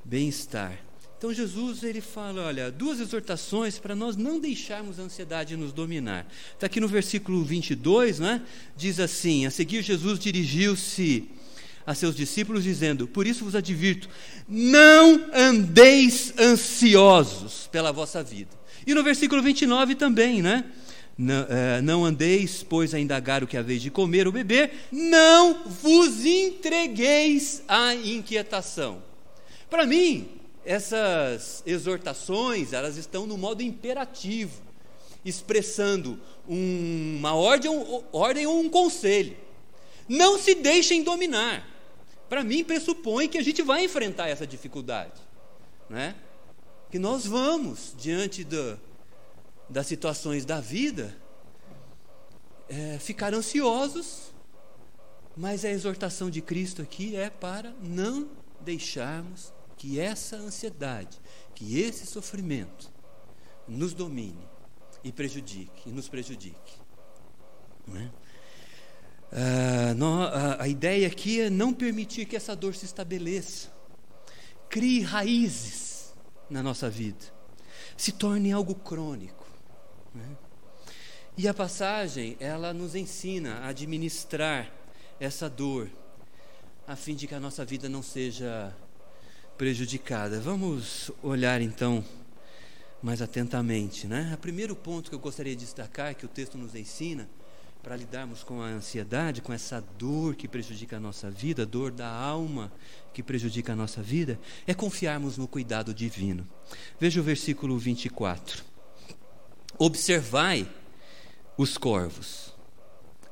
bem-estar. 0.04 0.78
Então 1.18 1.34
Jesus 1.34 1.82
ele 1.82 2.00
fala, 2.00 2.46
olha, 2.46 2.72
duas 2.72 2.98
exortações 2.98 3.78
para 3.78 3.94
nós 3.94 4.16
não 4.16 4.40
deixarmos 4.40 4.98
a 4.98 5.02
ansiedade 5.02 5.54
nos 5.54 5.70
dominar. 5.70 6.26
Está 6.54 6.64
aqui 6.64 6.80
no 6.80 6.88
versículo 6.88 7.44
22, 7.44 8.18
né? 8.20 8.42
Diz 8.74 8.98
assim: 8.98 9.44
A 9.44 9.50
seguir 9.50 9.82
Jesus 9.82 10.18
dirigiu-se 10.18 11.28
a 11.86 11.94
seus 11.94 12.14
discípulos 12.14 12.64
dizendo: 12.64 13.06
Por 13.06 13.26
isso 13.26 13.44
vos 13.44 13.54
advirto, 13.54 14.08
não 14.48 15.26
andeis 15.34 16.32
ansiosos 16.38 17.68
pela 17.70 17.92
vossa 17.92 18.22
vida. 18.22 18.50
E 18.86 18.94
no 18.94 19.02
versículo 19.02 19.42
29 19.42 19.94
também, 19.94 20.42
né? 20.42 20.64
Não, 21.16 21.46
é, 21.50 21.82
não 21.82 22.04
andeis, 22.04 22.62
pois, 22.62 22.94
a 22.94 22.98
indagar 22.98 23.44
o 23.44 23.46
que 23.46 23.56
haveis 23.56 23.82
de 23.82 23.90
comer 23.90 24.26
ou 24.26 24.32
beber, 24.32 24.88
não 24.90 25.64
vos 25.66 26.24
entregueis 26.24 27.62
à 27.68 27.94
inquietação. 27.94 29.02
Para 29.68 29.84
mim, 29.84 30.28
essas 30.64 31.62
exortações, 31.66 32.72
elas 32.72 32.96
estão 32.96 33.26
no 33.26 33.36
modo 33.36 33.62
imperativo, 33.62 34.62
expressando 35.22 36.18
uma 36.48 37.34
ordem 37.34 38.46
ou 38.46 38.60
um 38.60 38.68
conselho. 38.70 39.36
Não 40.10 40.36
se 40.36 40.56
deixem 40.56 41.04
dominar. 41.04 41.64
Para 42.28 42.42
mim, 42.42 42.64
pressupõe 42.64 43.28
que 43.28 43.38
a 43.38 43.42
gente 43.44 43.62
vai 43.62 43.84
enfrentar 43.84 44.26
essa 44.26 44.44
dificuldade. 44.44 45.20
Né? 45.88 46.16
Que 46.90 46.98
nós 46.98 47.24
vamos, 47.24 47.94
diante 47.96 48.42
do, 48.42 48.76
das 49.68 49.86
situações 49.86 50.44
da 50.44 50.60
vida, 50.60 51.16
é, 52.68 52.98
ficar 52.98 53.32
ansiosos, 53.32 54.32
mas 55.36 55.64
a 55.64 55.70
exortação 55.70 56.28
de 56.28 56.42
Cristo 56.42 56.82
aqui 56.82 57.14
é 57.14 57.30
para 57.30 57.72
não 57.80 58.28
deixarmos 58.62 59.52
que 59.76 60.00
essa 60.00 60.34
ansiedade, 60.34 61.20
que 61.54 61.80
esse 61.80 62.04
sofrimento 62.04 62.90
nos 63.68 63.94
domine 63.94 64.48
e 65.04 65.12
prejudique, 65.12 65.88
e 65.88 65.92
nos 65.92 66.08
prejudique. 66.08 66.80
Não 67.86 67.96
é? 67.96 68.10
Ah, 69.32 69.94
não, 69.94 70.22
a, 70.22 70.62
a 70.62 70.68
ideia 70.68 71.06
aqui 71.06 71.40
é 71.40 71.50
não 71.50 71.72
permitir 71.72 72.26
que 72.26 72.36
essa 72.36 72.56
dor 72.56 72.74
se 72.74 72.84
estabeleça, 72.84 73.68
crie 74.68 75.02
raízes 75.02 76.12
na 76.48 76.62
nossa 76.62 76.90
vida, 76.90 77.24
se 77.96 78.12
torne 78.12 78.52
algo 78.52 78.74
crônico. 78.74 79.46
Né? 80.14 80.26
E 81.38 81.46
a 81.46 81.54
passagem, 81.54 82.36
ela 82.40 82.74
nos 82.74 82.94
ensina 82.94 83.58
a 83.58 83.68
administrar 83.68 84.70
essa 85.20 85.48
dor, 85.48 85.88
a 86.86 86.96
fim 86.96 87.14
de 87.14 87.26
que 87.26 87.34
a 87.34 87.40
nossa 87.40 87.64
vida 87.64 87.88
não 87.88 88.02
seja 88.02 88.74
prejudicada. 89.56 90.40
Vamos 90.40 91.10
olhar 91.22 91.60
então 91.60 92.04
mais 93.00 93.22
atentamente, 93.22 94.06
né? 94.06 94.32
O 94.34 94.38
primeiro 94.38 94.74
ponto 94.74 95.08
que 95.08 95.14
eu 95.14 95.20
gostaria 95.20 95.54
de 95.54 95.64
destacar 95.64 96.14
que 96.14 96.26
o 96.26 96.28
texto 96.28 96.58
nos 96.58 96.74
ensina 96.74 97.28
para 97.82 97.96
lidarmos 97.96 98.42
com 98.42 98.60
a 98.60 98.66
ansiedade, 98.66 99.40
com 99.40 99.52
essa 99.52 99.80
dor 99.98 100.34
que 100.34 100.46
prejudica 100.46 100.96
a 100.96 101.00
nossa 101.00 101.30
vida, 101.30 101.64
dor 101.64 101.90
da 101.90 102.08
alma 102.08 102.70
que 103.12 103.22
prejudica 103.22 103.72
a 103.72 103.76
nossa 103.76 104.02
vida, 104.02 104.38
é 104.66 104.74
confiarmos 104.74 105.38
no 105.38 105.48
cuidado 105.48 105.94
divino. 105.94 106.46
Veja 106.98 107.20
o 107.20 107.24
versículo 107.24 107.78
24. 107.78 108.64
Observai 109.78 110.70
os 111.56 111.78
corvos, 111.78 112.54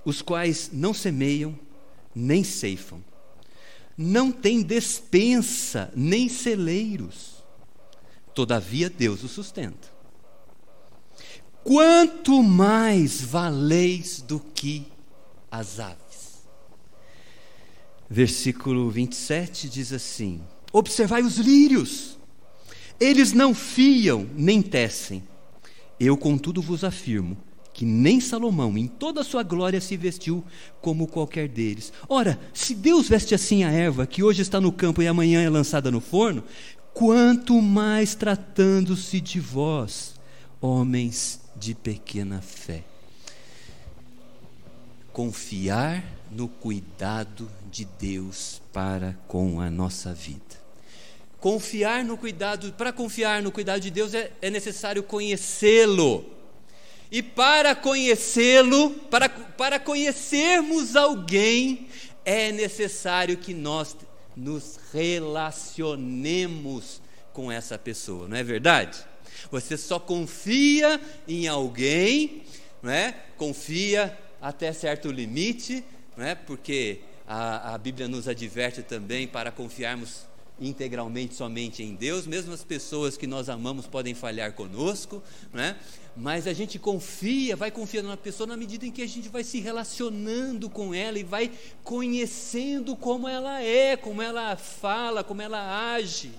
os 0.05 0.23
quais 0.23 0.71
não 0.73 0.95
semeiam 0.95 1.59
nem 2.15 2.43
ceifam, 2.43 3.05
não 3.97 4.33
têm 4.33 4.63
despensa 4.63 5.93
nem 5.95 6.29
celeiros, 6.29 7.45
todavia 8.35 8.89
Deus 8.89 9.23
os 9.23 9.31
sustenta. 9.31 9.98
Quanto 11.69 12.43
mais 12.43 13.21
valeis 13.21 14.25
do 14.27 14.41
que 14.41 14.87
as 15.51 15.79
aves. 15.79 16.49
Versículo 18.09 18.89
27 18.89 19.69
diz 19.69 19.93
assim: 19.93 20.41
Observai 20.73 21.21
os 21.21 21.37
lírios, 21.37 22.19
eles 22.99 23.35
não 23.35 23.55
fiam 23.55 24.27
nem 24.35 24.63
tecem. 24.63 25.23
Eu, 26.01 26.17
contudo, 26.17 26.63
vos 26.63 26.85
afirmo 26.85 27.37
que 27.75 27.85
nem 27.85 28.19
Salomão, 28.19 28.79
em 28.79 28.87
toda 28.87 29.21
a 29.21 29.25
sua 29.25 29.43
glória, 29.43 29.79
se 29.79 29.95
vestiu 29.95 30.43
como 30.81 31.07
qualquer 31.07 31.49
deles. 31.49 31.93
Ora, 32.09 32.41
se 32.55 32.75
Deus 32.75 33.11
veste 33.11 33.35
assim 33.35 33.63
a 33.63 33.71
erva, 33.71 34.07
que 34.07 34.23
hoje 34.23 34.41
está 34.41 34.59
no 34.59 34.73
campo 34.73 35.03
e 35.03 35.07
amanhã 35.07 35.43
é 35.43 35.51
lançada 35.51 35.91
no 35.91 36.01
forno, 36.01 36.43
quanto 36.95 37.61
mais 37.61 38.15
tratando-se 38.15 39.21
de 39.21 39.39
vós, 39.39 40.15
homens 40.63 41.47
de 41.59 41.75
pequena 41.75 42.41
fé. 42.41 42.83
Confiar 45.13 46.03
no 46.31 46.49
cuidado 46.49 47.51
de 47.71 47.85
Deus 47.85 48.63
para 48.73 49.15
com 49.27 49.61
a 49.61 49.71
nossa 49.71 50.15
vida. 50.15 50.41
Confiar 51.41 52.05
no 52.05 52.17
cuidado, 52.17 52.73
para 52.73 52.93
confiar 52.93 53.43
no 53.43 53.53
cuidado 53.53 53.81
de 53.81 53.91
Deus 53.91 54.15
é, 54.15 54.33
é 54.41 54.51
necessário 54.51 55.03
conhecê-lo 55.03 56.39
e 57.11 57.23
para 57.23 57.75
conhecê-lo, 57.75 58.91
para, 58.91 59.31
para 59.31 59.81
conhecermos 59.81 60.95
alguém, 60.95 61.89
é 62.25 62.53
necessário 62.53 63.37
que 63.39 63.53
nós 63.55 63.97
nos 64.37 64.79
relacionemos 64.93 67.01
com 67.33 67.51
essa 67.51 67.79
pessoa, 67.79 68.29
não 68.29 68.37
é 68.37 68.45
verdade? 68.45 68.99
Você 69.51 69.77
só 69.77 69.99
confia 69.99 71.01
em 71.27 71.49
alguém, 71.49 72.43
não 72.83 72.91
é? 72.91 73.15
confia 73.37 74.17
até 74.41 74.73
certo 74.73 75.11
limite, 75.11 75.85
não 76.17 76.25
é? 76.25 76.35
porque 76.35 77.01
a, 77.27 77.75
a 77.75 77.79
Bíblia 77.79 78.09
nos 78.09 78.29
adverte 78.29 78.83
também 78.83 79.27
para 79.27 79.51
confiarmos 79.51 80.27
integralmente 80.61 81.35
somente 81.35 81.83
em 81.83 81.95
Deus, 81.95 82.27
mesmo 82.27 82.53
as 82.53 82.65
pessoas 82.65 83.17
que 83.17 83.27
nós 83.27 83.49
amamos 83.49 83.87
podem 83.87 84.15
falhar 84.15 84.53
conosco, 84.53 85.23
né? 85.53 85.77
mas 86.17 86.49
a 86.49 86.53
gente 86.53 86.79
confia, 86.79 87.55
vai 87.55 87.71
confiando 87.71 88.09
na 88.09 88.17
pessoa 88.17 88.47
na 88.47 88.57
medida 88.57 88.85
em 88.85 88.91
que 88.91 89.03
a 89.03 89.07
gente 89.07 89.29
vai 89.29 89.45
se 89.45 89.61
relacionando 89.61 90.69
com 90.69 90.93
ela 90.93 91.19
e 91.19 91.23
vai 91.23 91.53
conhecendo 91.85 92.97
como 92.97 93.29
ela 93.29 93.63
é, 93.63 93.97
como 93.97 94.21
ela 94.21 94.57
fala, 94.57 95.23
como 95.23 95.41
ela 95.41 95.95
age. 95.95 96.33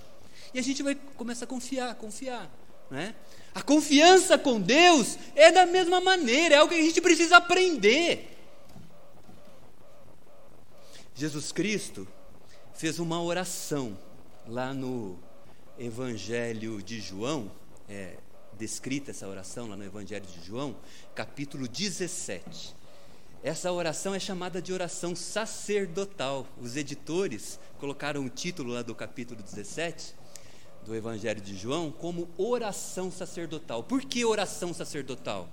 E 0.52 0.58
a 0.58 0.62
gente 0.62 0.82
vai 0.82 0.94
começar 1.16 1.44
a 1.46 1.48
confiar, 1.48 1.94
confiar. 1.94 2.50
Né? 2.90 3.14
A 3.54 3.62
confiança 3.62 4.36
com 4.38 4.60
Deus 4.60 5.18
é 5.34 5.50
da 5.52 5.66
mesma 5.66 6.00
maneira, 6.00 6.54
é 6.54 6.58
algo 6.58 6.72
que 6.72 6.80
a 6.80 6.82
gente 6.82 7.00
precisa 7.00 7.36
aprender. 7.36 8.36
Jesus 11.14 11.52
Cristo 11.52 12.06
fez 12.74 12.98
uma 12.98 13.22
oração 13.22 13.96
lá 14.46 14.72
no 14.72 15.18
Evangelho 15.78 16.82
de 16.82 17.00
João, 17.00 17.50
é, 17.88 18.16
descrita 18.58 19.10
essa 19.10 19.28
oração 19.28 19.68
lá 19.68 19.76
no 19.76 19.84
Evangelho 19.84 20.24
de 20.24 20.46
João, 20.46 20.76
capítulo 21.14 21.68
17. 21.68 22.74
Essa 23.42 23.72
oração 23.72 24.14
é 24.14 24.20
chamada 24.20 24.60
de 24.60 24.72
oração 24.72 25.16
sacerdotal. 25.16 26.46
Os 26.60 26.76
editores 26.76 27.58
colocaram 27.78 28.24
o 28.24 28.28
título 28.28 28.74
lá 28.74 28.82
do 28.82 28.94
capítulo 28.94 29.42
17 29.42 30.19
do 30.84 30.94
Evangelho 30.94 31.40
de 31.40 31.56
João 31.56 31.90
como 31.90 32.28
oração 32.36 33.10
sacerdotal. 33.10 33.82
Por 33.82 34.02
que 34.02 34.24
oração 34.24 34.72
sacerdotal? 34.72 35.48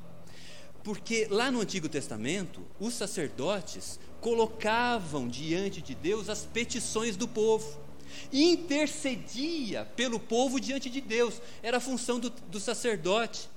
Porque 0.84 1.28
lá 1.30 1.52
no 1.52 1.62
Antigo 1.62 1.90
Testamento, 1.90 2.66
os 2.80 2.94
sacerdotes 2.94 4.00
colocavam 4.22 5.28
diante 5.28 5.82
de 5.82 5.94
Deus 5.94 6.30
as 6.30 6.46
petições 6.46 7.18
do 7.18 7.28
povo 7.28 7.88
intercedia 8.32 9.86
pelo 9.96 10.20
povo 10.20 10.60
diante 10.60 10.90
de 10.90 11.02
Deus, 11.02 11.42
era 11.62 11.78
a 11.78 11.82
função 11.82 12.20
do, 12.20 12.30
do 12.30 12.60
sacerdote. 12.60 13.50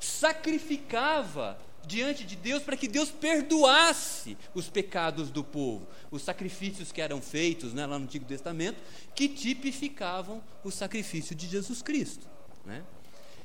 Sacrificava 0.00 1.58
diante 1.86 2.24
de 2.24 2.36
Deus 2.36 2.62
para 2.62 2.76
que 2.76 2.88
Deus 2.88 3.10
perdoasse 3.10 4.36
os 4.54 4.68
pecados 4.68 5.30
do 5.30 5.44
povo, 5.44 5.86
os 6.10 6.22
sacrifícios 6.22 6.92
que 6.92 7.00
eram 7.00 7.20
feitos 7.20 7.72
né, 7.72 7.86
lá 7.86 7.98
no 7.98 8.04
Antigo 8.04 8.24
Testamento, 8.24 8.78
que 9.14 9.28
tipificavam 9.28 10.42
o 10.62 10.70
sacrifício 10.70 11.34
de 11.34 11.46
Jesus 11.46 11.82
Cristo. 11.82 12.26
Né? 12.64 12.82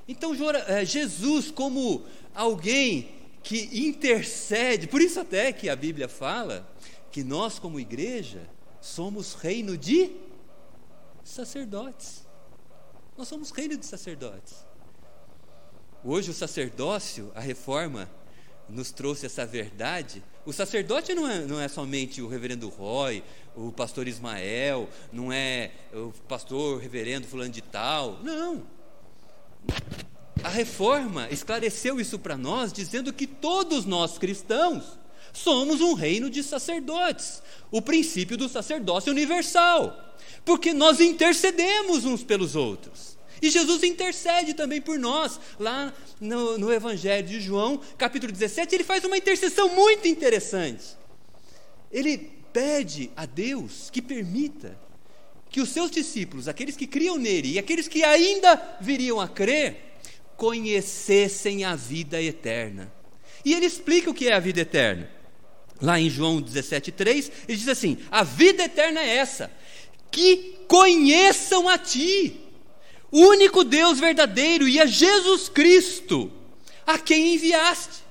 Então, 0.08 0.34
eh, 0.68 0.86
Jesus, 0.86 1.52
como 1.52 2.04
alguém 2.34 3.10
que 3.44 3.70
intercede, 3.86 4.88
por 4.88 5.02
isso 5.02 5.20
até 5.20 5.52
que 5.54 5.70
a 5.70 5.76
Bíblia 5.76 6.08
fala 6.08 6.68
que 7.12 7.24
nós, 7.24 7.60
como 7.60 7.80
igreja, 7.80 8.50
somos 8.82 9.34
reino 9.34 9.78
de 9.78 10.12
sacerdotes. 11.24 12.26
Nós 13.18 13.28
somos 13.28 13.52
reino 13.52 13.78
de 13.78 13.86
sacerdotes. 13.86 14.66
Hoje 16.04 16.32
o 16.32 16.34
sacerdócio, 16.34 17.32
a 17.36 17.42
reforma, 17.42 18.10
nos 18.70 18.92
trouxe 18.92 19.26
essa 19.26 19.46
verdade. 19.46 20.24
O 20.46 20.54
sacerdote 20.54 21.14
não 21.14 21.30
é, 21.30 21.40
não 21.42 21.60
é 21.60 21.68
somente 21.68 22.22
o 22.22 22.28
reverendo 22.28 22.70
Roy, 22.70 23.24
o 23.56 23.72
pastor 23.72 24.08
Ismael, 24.08 24.90
não 25.12 25.32
é 25.32 25.72
o 25.94 26.12
pastor 26.28 26.80
reverendo 26.80 27.28
fulano 27.28 27.52
de 27.52 27.62
tal. 27.62 28.20
Não. 28.24 28.64
A 30.44 30.50
reforma 30.50 31.28
esclareceu 31.30 32.00
isso 32.00 32.18
para 32.18 32.38
nós, 32.38 32.72
dizendo 32.72 33.12
que 33.12 33.28
todos 33.28 33.86
nós 33.86 34.18
cristãos 34.18 34.98
somos 35.34 35.82
um 35.82 35.94
reino 35.94 36.30
de 36.30 36.42
sacerdotes. 36.42 37.44
O 37.70 37.82
princípio 37.82 38.38
do 38.38 38.48
sacerdócio 38.48 39.12
universal 39.12 40.10
porque 40.46 40.74
nós 40.74 41.00
intercedemos 41.00 42.06
uns 42.06 42.24
pelos 42.24 42.56
outros. 42.56 43.18
E 43.42 43.50
Jesus 43.50 43.84
intercede 43.84 44.54
também 44.54 44.82
por 44.82 45.00
nós. 45.00 45.40
Lá 45.60 45.94
no, 46.20 46.58
no, 46.58 46.72
Evangelho 46.72 47.28
de 47.28 47.40
João, 47.40 47.80
capítulo 47.98 48.32
17, 48.32 48.76
ele 48.76 48.84
faz 48.84 49.04
uma 49.04 49.18
intercessão 49.18 49.74
muito 49.76 50.08
interessante. 50.08 50.98
Ele 51.92 52.18
pede 52.52 53.12
a 53.16 53.26
Deus 53.26 53.90
que 53.90 54.02
permita 54.02 54.78
que 55.50 55.62
os 55.62 55.70
seus 55.70 55.90
discípulos, 55.90 56.48
aqueles 56.48 56.76
que 56.76 56.86
criam 56.86 57.18
nele 57.18 57.54
e 57.54 57.60
aqueles 57.60 57.88
que 57.88 58.04
ainda 58.04 58.78
viriam 58.80 59.20
a 59.20 59.28
crer, 59.28 59.90
conhecessem 60.38 61.66
a 61.66 61.76
vida 61.76 62.22
eterna. 62.22 62.92
E 63.44 63.54
ele 63.54 63.66
explica 63.66 64.10
o 64.10 64.14
que 64.14 64.28
é 64.28 64.34
a 64.34 64.40
vida 64.40 64.62
eterna. 64.62 65.10
Lá 65.82 66.00
em 66.00 66.10
João 66.10 66.42
17,3, 66.42 67.32
ele 67.48 67.58
diz 67.58 67.68
assim: 67.68 67.98
A 68.12 68.24
vida 68.24 68.64
eterna 68.64 69.00
é 69.00 69.16
essa, 69.16 69.50
que 70.12 70.58
conheçam 70.68 71.70
a 71.70 71.78
Ti, 71.78 72.40
o 73.12 73.20
único 73.20 73.64
Deus 73.64 74.00
verdadeiro, 74.00 74.68
e 74.68 74.80
a 74.80 74.86
Jesus 74.86 75.50
Cristo, 75.50 76.32
a 76.86 76.98
quem 76.98 77.36
enviaste. 77.36 78.04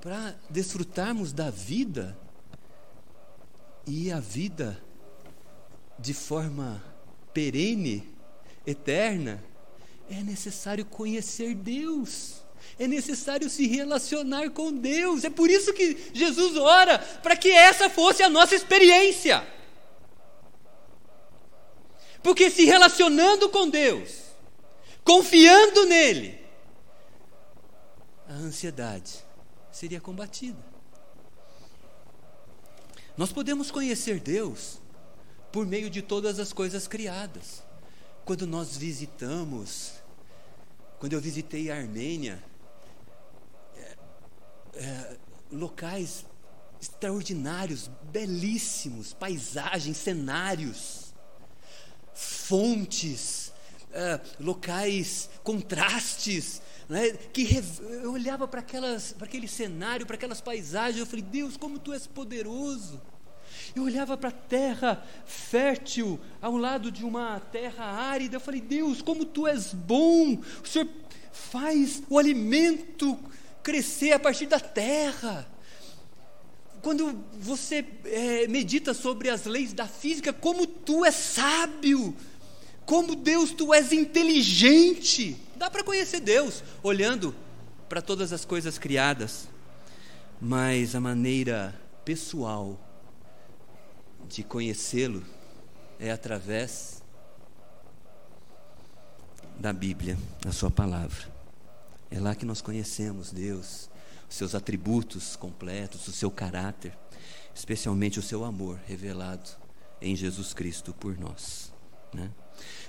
Para 0.00 0.34
desfrutarmos 0.50 1.32
da 1.32 1.50
vida, 1.50 2.16
e 3.86 4.12
a 4.12 4.20
vida 4.20 4.82
de 5.98 6.14
forma 6.14 6.82
perene, 7.32 8.08
eterna, 8.66 9.42
é 10.08 10.22
necessário 10.22 10.84
conhecer 10.84 11.54
Deus 11.54 12.42
é 12.78 12.86
necessário 12.86 13.48
se 13.50 13.66
relacionar 13.66 14.50
com 14.50 14.72
Deus. 14.72 15.24
É 15.24 15.30
por 15.30 15.50
isso 15.50 15.72
que 15.72 15.96
Jesus 16.12 16.56
ora, 16.56 16.98
para 16.98 17.36
que 17.36 17.50
essa 17.50 17.90
fosse 17.90 18.22
a 18.22 18.30
nossa 18.30 18.54
experiência. 18.54 19.46
Porque 22.22 22.50
se 22.50 22.64
relacionando 22.64 23.48
com 23.48 23.68
Deus, 23.68 24.22
confiando 25.04 25.86
nele, 25.86 26.38
ansiedade 28.28 29.24
seria 29.70 30.00
combatida. 30.00 30.58
Nós 33.16 33.32
podemos 33.32 33.70
conhecer 33.70 34.20
Deus 34.20 34.80
por 35.50 35.66
meio 35.66 35.90
de 35.90 36.00
todas 36.00 36.38
as 36.38 36.52
coisas 36.52 36.88
criadas. 36.88 37.62
Quando 38.24 38.46
nós 38.46 38.76
visitamos, 38.76 39.94
quando 40.98 41.12
eu 41.12 41.20
visitei 41.20 41.70
a 41.70 41.76
Armênia, 41.76 42.42
é, 43.76 43.96
é, 44.74 45.16
locais 45.50 46.24
extraordinários, 46.80 47.88
belíssimos, 48.10 49.12
paisagens, 49.12 49.96
cenários, 49.96 51.01
fontes, 52.14 53.52
é, 53.92 54.20
locais, 54.40 55.28
contrastes, 55.42 56.62
né, 56.88 57.10
que 57.32 57.62
eu 58.02 58.12
olhava 58.12 58.46
para 58.46 58.60
aquele 58.60 59.48
cenário, 59.48 60.06
para 60.06 60.16
aquelas 60.16 60.40
paisagens, 60.40 60.98
eu 60.98 61.06
falei, 61.06 61.24
Deus, 61.24 61.56
como 61.56 61.78
tu 61.78 61.92
és 61.92 62.06
poderoso. 62.06 63.00
Eu 63.74 63.84
olhava 63.84 64.16
para 64.16 64.28
a 64.28 64.32
terra 64.32 65.02
fértil, 65.24 66.20
ao 66.40 66.56
lado 66.56 66.90
de 66.90 67.04
uma 67.04 67.40
terra 67.40 67.84
árida. 67.84 68.36
Eu 68.36 68.40
falei, 68.40 68.60
Deus, 68.60 69.00
como 69.00 69.24
tu 69.24 69.46
és 69.46 69.72
bom. 69.72 70.38
O 70.62 70.66
Senhor 70.66 70.88
faz 71.32 72.02
o 72.10 72.18
alimento 72.18 73.18
crescer 73.62 74.12
a 74.12 74.18
partir 74.18 74.46
da 74.46 74.60
terra. 74.60 75.46
Quando 76.82 77.24
você 77.32 77.84
é, 78.04 78.48
medita 78.48 78.92
sobre 78.92 79.30
as 79.30 79.44
leis 79.44 79.72
da 79.72 79.86
física, 79.86 80.32
como 80.32 80.66
tu 80.66 81.04
és 81.04 81.14
sábio. 81.14 82.14
Como 82.84 83.14
Deus, 83.14 83.52
tu 83.52 83.72
és 83.72 83.92
inteligente. 83.92 85.36
Dá 85.56 85.70
para 85.70 85.84
conhecer 85.84 86.20
Deus 86.20 86.64
olhando 86.82 87.34
para 87.88 88.02
todas 88.02 88.32
as 88.32 88.44
coisas 88.44 88.78
criadas. 88.78 89.48
Mas 90.40 90.96
a 90.96 91.00
maneira 91.00 91.72
pessoal 92.04 92.80
de 94.28 94.42
conhecê-lo 94.42 95.22
é 96.00 96.10
através 96.10 97.00
da 99.56 99.72
Bíblia, 99.72 100.18
da 100.40 100.50
Sua 100.50 100.70
palavra. 100.70 101.30
É 102.10 102.18
lá 102.18 102.34
que 102.34 102.44
nós 102.44 102.60
conhecemos 102.60 103.30
Deus, 103.30 103.88
seus 104.32 104.54
atributos 104.54 105.36
completos, 105.36 106.08
o 106.08 106.12
seu 106.12 106.30
caráter, 106.30 106.96
especialmente 107.54 108.18
o 108.18 108.22
seu 108.22 108.44
amor 108.44 108.80
revelado 108.86 109.50
em 110.00 110.16
Jesus 110.16 110.54
Cristo 110.54 110.94
por 110.98 111.18
nós. 111.18 111.70
Né? 112.14 112.30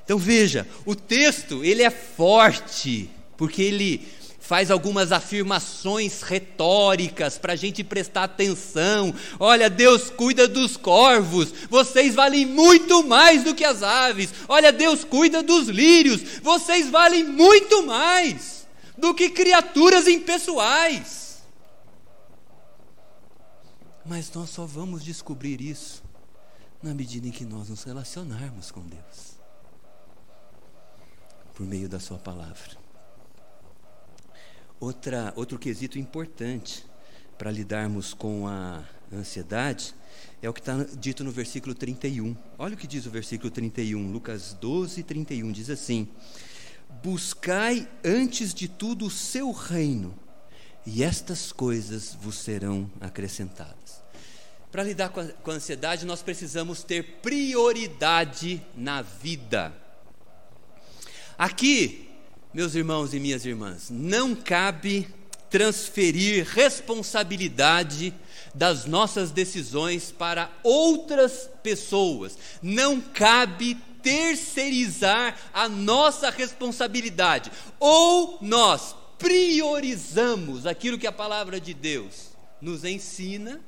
Então 0.04 0.18
veja, 0.18 0.68
o 0.86 0.96
texto 0.96 1.64
ele 1.64 1.84
é 1.84 1.90
forte 1.90 3.10
porque 3.36 3.62
ele 3.62 4.08
faz 4.40 4.72
algumas 4.72 5.12
afirmações 5.12 6.22
retóricas 6.22 7.38
para 7.38 7.54
a 7.54 7.56
gente 7.58 7.84
prestar 7.84 8.24
atenção. 8.24 9.14
Olha, 9.40 9.70
Deus 9.70 10.10
cuida 10.10 10.48
dos 10.48 10.78
corvos, 10.78 11.54
vocês 11.70 12.16
valem 12.16 12.46
muito 12.46 13.04
mais 13.06 13.44
do 13.44 13.54
que 13.56 13.66
as 13.66 13.84
aves. 13.84 14.34
Olha, 14.48 14.72
Deus 14.72 15.04
cuida 15.04 15.44
dos 15.44 15.68
lírios, 15.68 16.22
vocês 16.42 16.90
valem 16.90 17.24
muito 17.24 17.86
mais 17.86 18.66
do 18.98 19.14
que 19.14 19.30
criaturas 19.30 20.08
impessoais. 20.08 21.23
Mas 24.06 24.32
nós 24.34 24.50
só 24.50 24.66
vamos 24.66 25.04
descobrir 25.04 25.62
isso 25.62 26.04
na 26.82 26.94
medida 26.94 27.28
em 27.28 27.32
que 27.32 27.46
nós 27.46 27.70
nos 27.70 27.84
relacionarmos 27.84 28.70
com 28.70 28.82
Deus 28.82 29.34
por 31.54 31.66
meio 31.66 31.88
da 31.88 32.00
Sua 32.00 32.18
palavra. 32.18 32.78
Outra, 34.80 35.32
outro 35.36 35.58
quesito 35.58 35.98
importante 35.98 36.86
para 37.38 37.50
lidarmos 37.52 38.14
com 38.14 38.48
a 38.48 38.84
ansiedade 39.12 39.94
é 40.42 40.50
o 40.50 40.54
que 40.54 40.60
está 40.60 40.84
dito 41.00 41.24
no 41.24 41.32
versículo 41.32 41.74
31. 41.74 42.36
Olha 42.58 42.74
o 42.74 42.78
que 42.78 42.88
diz 42.88 43.06
o 43.06 43.10
versículo 43.10 43.50
31, 43.50 44.12
Lucas 44.12 44.58
12, 44.60 45.04
31, 45.04 45.52
diz 45.52 45.70
assim: 45.70 46.10
Buscai 47.02 47.90
antes 48.04 48.54
de 48.54 48.68
tudo 48.68 49.06
o 49.06 49.10
seu 49.10 49.52
reino, 49.52 50.14
e 50.86 51.04
estas 51.04 51.52
coisas 51.52 52.16
vos 52.22 52.38
serão 52.38 52.90
acrescentadas. 53.00 54.04
Para 54.72 54.84
lidar 54.84 55.10
com 55.10 55.22
a, 55.22 55.54
ansiedade, 55.54 56.06
nós 56.06 56.22
precisamos 56.22 56.84
ter 56.84 57.20
prioridade 57.22 58.62
na 58.76 59.02
vida. 59.02 59.72
Aqui, 61.38 62.10
meus 62.54 62.74
irmãos 62.74 63.14
e 63.14 63.20
minhas 63.20 63.46
irmãs, 63.46 63.90
não 63.90 64.36
cabe 64.36 65.08
transferir 65.50 66.48
responsabilidade 66.48 68.14
das 68.56 68.86
nossas 68.86 69.30
decisões 69.30 70.12
para 70.12 70.52
outras 70.64 71.50
pessoas. 71.62 72.36
Não 72.62 73.00
cabe 73.00 73.76
terceirizar 74.02 75.38
a 75.54 75.70
nossa 75.70 76.32
responsabilidade. 76.32 77.52
Ou 77.80 78.40
nós 78.42 78.96
priorizamos 79.24 80.68
aquilo 80.68 81.00
que 81.00 81.08
a 81.08 81.12
palavra 81.12 81.60
de 81.60 81.74
Deus 81.74 82.34
nos 82.62 82.84
ensina, 82.84 83.62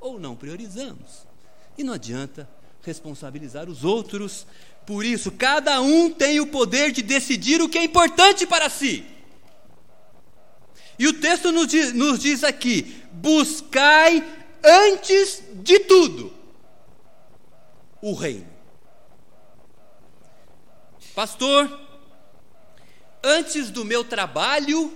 ou 0.00 0.18
não 0.18 0.34
priorizamos. 0.34 1.28
E 1.76 1.84
não 1.84 1.92
adianta 1.92 2.48
responsabilizar 2.82 3.68
os 3.68 3.84
outros 3.84 4.46
por 4.84 5.04
isso, 5.04 5.30
cada 5.30 5.80
um 5.80 6.10
tem 6.10 6.40
o 6.40 6.46
poder 6.46 6.90
de 6.90 7.02
decidir 7.02 7.62
o 7.62 7.68
que 7.68 7.78
é 7.78 7.84
importante 7.84 8.46
para 8.46 8.68
si. 8.68 9.06
E 10.98 11.06
o 11.06 11.12
texto 11.12 11.52
nos 11.52 11.68
diz, 11.68 11.92
nos 11.92 12.18
diz 12.18 12.42
aqui: 12.42 13.02
buscai 13.12 14.24
antes 14.64 15.42
de 15.54 15.78
tudo 15.80 16.32
o 18.00 18.12
reino. 18.12 18.50
Pastor, 21.14 21.81
antes 23.22 23.70
do 23.70 23.84
meu 23.84 24.04
trabalho 24.04 24.92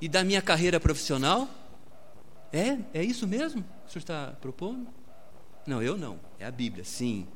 e 0.00 0.08
da 0.08 0.24
minha 0.24 0.40
carreira 0.42 0.80
profissional? 0.80 1.48
É, 2.52 2.78
é 2.94 3.02
isso 3.02 3.26
mesmo 3.26 3.62
que 3.62 3.88
o 3.88 3.92
senhor 3.92 4.02
está 4.02 4.32
propondo? 4.40 4.86
Não, 5.66 5.82
eu 5.82 5.96
não. 5.96 6.20
É 6.38 6.46
a 6.46 6.50
Bíblia, 6.50 6.84
sim. 6.84 7.26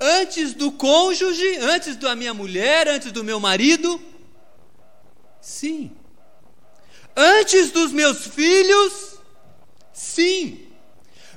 Antes 0.00 0.54
do 0.54 0.72
cônjuge, 0.72 1.58
antes 1.58 1.96
da 1.96 2.14
minha 2.16 2.32
mulher, 2.32 2.88
antes 2.88 3.12
do 3.12 3.24
meu 3.24 3.38
marido? 3.40 4.00
Sim. 5.40 5.92
Antes 7.16 7.70
dos 7.70 7.92
meus 7.92 8.26
filhos? 8.26 9.18
Sim. 9.92 10.66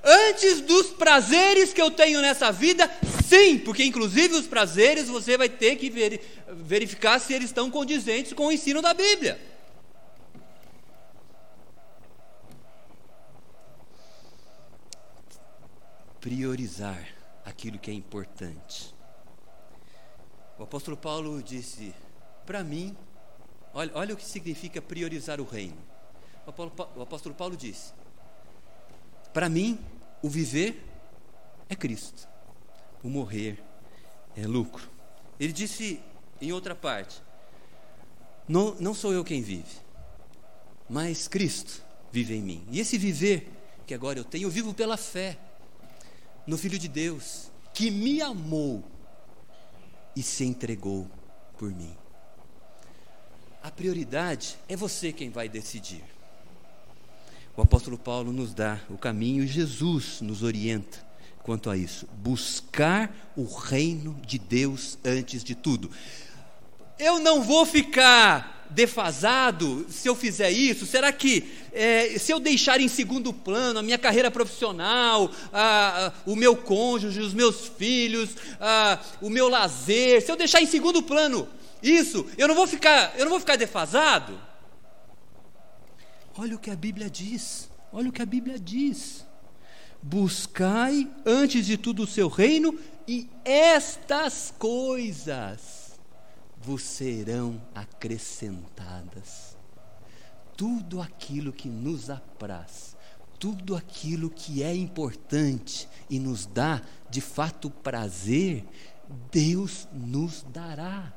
Antes 0.03 0.61
dos 0.61 0.87
prazeres 0.87 1.73
que 1.73 1.81
eu 1.81 1.91
tenho 1.91 2.21
nessa 2.21 2.51
vida? 2.51 2.89
Sim, 3.31 3.59
porque 3.59 3.85
inclusive 3.85 4.35
os 4.35 4.45
prazeres 4.45 5.07
você 5.07 5.37
vai 5.37 5.47
ter 5.47 5.77
que 5.77 5.89
verificar 6.49 7.17
se 7.17 7.33
eles 7.33 7.47
estão 7.47 7.71
condizentes 7.71 8.33
com 8.33 8.47
o 8.47 8.51
ensino 8.51 8.81
da 8.81 8.93
Bíblia. 8.93 9.39
Priorizar 16.19 17.07
aquilo 17.45 17.79
que 17.79 17.89
é 17.89 17.93
importante. 17.93 18.93
O 20.59 20.63
apóstolo 20.63 20.97
Paulo 20.97 21.41
disse: 21.41 21.95
para 22.45 22.65
mim, 22.65 22.97
olha, 23.73 23.91
olha 23.93 24.13
o 24.13 24.17
que 24.17 24.25
significa 24.25 24.81
priorizar 24.81 25.39
o 25.39 25.45
reino. 25.45 25.77
O 26.45 26.49
apóstolo, 26.49 26.89
o 26.97 27.01
apóstolo 27.01 27.33
Paulo 27.33 27.55
disse: 27.55 27.93
para 29.33 29.47
mim, 29.47 29.79
o 30.21 30.27
viver 30.27 30.83
é 31.69 31.77
Cristo, 31.77 32.27
o 33.03 33.09
morrer 33.09 33.61
é 34.35 34.45
lucro. 34.45 34.89
Ele 35.39 35.53
disse 35.53 35.99
em 36.39 36.51
outra 36.51 36.75
parte: 36.75 37.21
não, 38.47 38.75
não 38.75 38.93
sou 38.93 39.13
eu 39.13 39.23
quem 39.23 39.41
vive, 39.41 39.75
mas 40.89 41.27
Cristo 41.27 41.81
vive 42.11 42.35
em 42.35 42.41
mim. 42.41 42.63
E 42.71 42.79
esse 42.79 42.97
viver 42.97 43.49
que 43.85 43.93
agora 43.93 44.19
eu 44.19 44.23
tenho, 44.23 44.45
eu 44.45 44.51
vivo 44.51 44.73
pela 44.73 44.97
fé 44.97 45.37
no 46.45 46.57
Filho 46.57 46.77
de 46.77 46.87
Deus, 46.87 47.51
que 47.73 47.89
me 47.89 48.21
amou 48.21 48.83
e 50.15 50.21
se 50.21 50.43
entregou 50.43 51.07
por 51.57 51.71
mim. 51.71 51.95
A 53.63 53.69
prioridade 53.69 54.57
é 54.67 54.75
você 54.75 55.13
quem 55.13 55.29
vai 55.29 55.47
decidir. 55.47 56.03
O 57.55 57.61
apóstolo 57.61 57.97
Paulo 57.97 58.31
nos 58.31 58.53
dá 58.53 58.79
o 58.89 58.97
caminho 58.97 59.43
e 59.43 59.47
Jesus 59.47 60.19
nos 60.21 60.41
orienta 60.41 61.10
quanto 61.43 61.69
a 61.69 61.77
isso. 61.77 62.07
Buscar 62.13 63.33
o 63.35 63.45
reino 63.45 64.19
de 64.25 64.37
Deus 64.37 64.97
antes 65.03 65.43
de 65.43 65.55
tudo. 65.55 65.89
Eu 66.97 67.19
não 67.19 67.41
vou 67.41 67.65
ficar 67.65 68.61
defasado 68.71 69.85
se 69.89 70.07
eu 70.07 70.15
fizer 70.15 70.49
isso? 70.49 70.85
Será 70.85 71.11
que 71.11 71.51
é, 71.73 72.17
se 72.17 72.31
eu 72.31 72.39
deixar 72.39 72.79
em 72.79 72.87
segundo 72.87 73.33
plano 73.33 73.79
a 73.79 73.83
minha 73.83 73.97
carreira 73.97 74.31
profissional, 74.31 75.29
a, 75.51 76.07
a, 76.07 76.13
o 76.25 76.35
meu 76.35 76.55
cônjuge, 76.55 77.19
os 77.19 77.33
meus 77.33 77.67
filhos, 77.67 78.35
a, 78.59 78.99
o 79.21 79.29
meu 79.29 79.49
lazer, 79.49 80.21
se 80.21 80.31
eu 80.31 80.37
deixar 80.37 80.61
em 80.61 80.65
segundo 80.65 81.03
plano 81.03 81.47
isso, 81.83 82.25
eu 82.37 82.47
não 82.47 82.55
vou 82.55 82.67
ficar, 82.67 83.13
eu 83.17 83.25
não 83.25 83.31
vou 83.31 83.39
ficar 83.39 83.55
defasado? 83.55 84.39
Olha 86.37 86.55
o 86.55 86.59
que 86.59 86.71
a 86.71 86.75
Bíblia 86.75 87.09
diz. 87.09 87.69
Olha 87.91 88.09
o 88.09 88.11
que 88.11 88.21
a 88.21 88.25
Bíblia 88.25 88.57
diz. 88.57 89.25
Buscai 90.01 91.09
antes 91.25 91.65
de 91.65 91.77
tudo 91.77 92.03
o 92.03 92.07
seu 92.07 92.27
reino, 92.27 92.77
e 93.07 93.29
estas 93.43 94.53
coisas 94.57 95.99
vos 96.57 96.83
serão 96.83 97.61
acrescentadas. 97.73 99.57
Tudo 100.55 101.01
aquilo 101.01 101.51
que 101.51 101.67
nos 101.67 102.09
apraz, 102.09 102.95
tudo 103.39 103.75
aquilo 103.75 104.29
que 104.29 104.61
é 104.61 104.75
importante 104.75 105.89
e 106.09 106.19
nos 106.19 106.45
dá 106.45 106.81
de 107.09 107.19
fato 107.19 107.69
prazer, 107.69 108.65
Deus 109.31 109.87
nos 109.91 110.45
dará. 110.53 111.11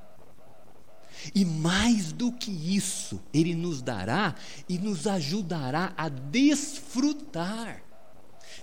E 1.35 1.45
mais 1.45 2.13
do 2.13 2.33
que 2.33 2.51
isso, 2.51 3.21
Ele 3.33 3.55
nos 3.55 3.81
dará 3.81 4.35
e 4.69 4.79
nos 4.79 5.07
ajudará 5.07 5.93
a 5.97 6.09
desfrutar 6.09 7.84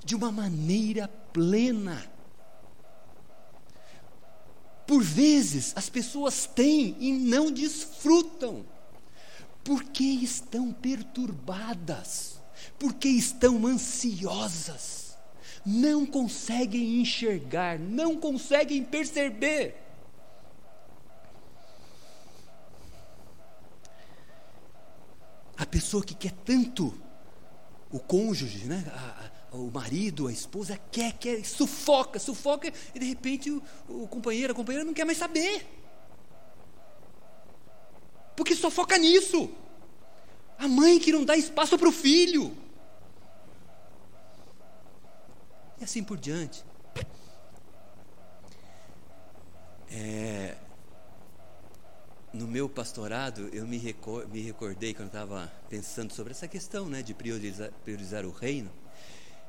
de 0.03 0.15
uma 0.15 0.31
maneira 0.31 1.07
plena. 1.07 2.09
Por 4.85 5.03
vezes 5.03 5.73
as 5.75 5.89
pessoas 5.89 6.45
têm 6.45 6.95
e 6.99 7.13
não 7.13 7.51
desfrutam, 7.51 8.65
porque 9.63 10.03
estão 10.03 10.73
perturbadas, 10.73 12.41
porque 12.77 13.07
estão 13.07 13.65
ansiosas, 13.65 15.17
não 15.65 16.05
conseguem 16.05 16.99
enxergar, 16.99 17.79
não 17.79 18.17
conseguem 18.17 18.83
perceber. 18.83 19.77
A 25.55 25.65
pessoa 25.65 26.03
que 26.03 26.15
quer 26.15 26.31
tanto 26.31 26.99
o 27.91 27.99
cônjuge, 27.99 28.65
né? 28.65 28.83
A, 28.89 29.31
o 29.51 29.69
marido, 29.69 30.27
a 30.27 30.31
esposa 30.31 30.79
quer, 30.91 31.13
quer, 31.13 31.43
sufoca, 31.43 32.19
sufoca, 32.19 32.71
e 32.95 32.99
de 32.99 33.05
repente 33.05 33.51
o, 33.51 33.61
o 33.89 34.07
companheiro, 34.07 34.53
a 34.53 34.55
companheira 34.55 34.85
não 34.85 34.93
quer 34.93 35.05
mais 35.05 35.17
saber. 35.17 35.67
Porque 38.35 38.55
só 38.55 38.71
foca 38.71 38.97
nisso. 38.97 39.49
A 40.57 40.67
mãe 40.67 40.99
que 40.99 41.11
não 41.11 41.25
dá 41.25 41.35
espaço 41.35 41.77
para 41.77 41.89
o 41.89 41.91
filho. 41.91 42.55
E 45.79 45.83
assim 45.83 46.03
por 46.03 46.17
diante. 46.17 46.63
É, 49.91 50.55
no 52.31 52.47
meu 52.47 52.69
pastorado, 52.69 53.49
eu 53.51 53.67
me, 53.67 53.77
recor 53.77 54.25
me 54.29 54.41
recordei 54.41 54.93
quando 54.93 55.07
estava 55.07 55.51
pensando 55.69 56.13
sobre 56.13 56.31
essa 56.31 56.47
questão 56.47 56.87
né, 56.87 57.03
de 57.03 57.13
priorizar, 57.13 57.71
priorizar 57.83 58.25
o 58.25 58.31
reino. 58.31 58.71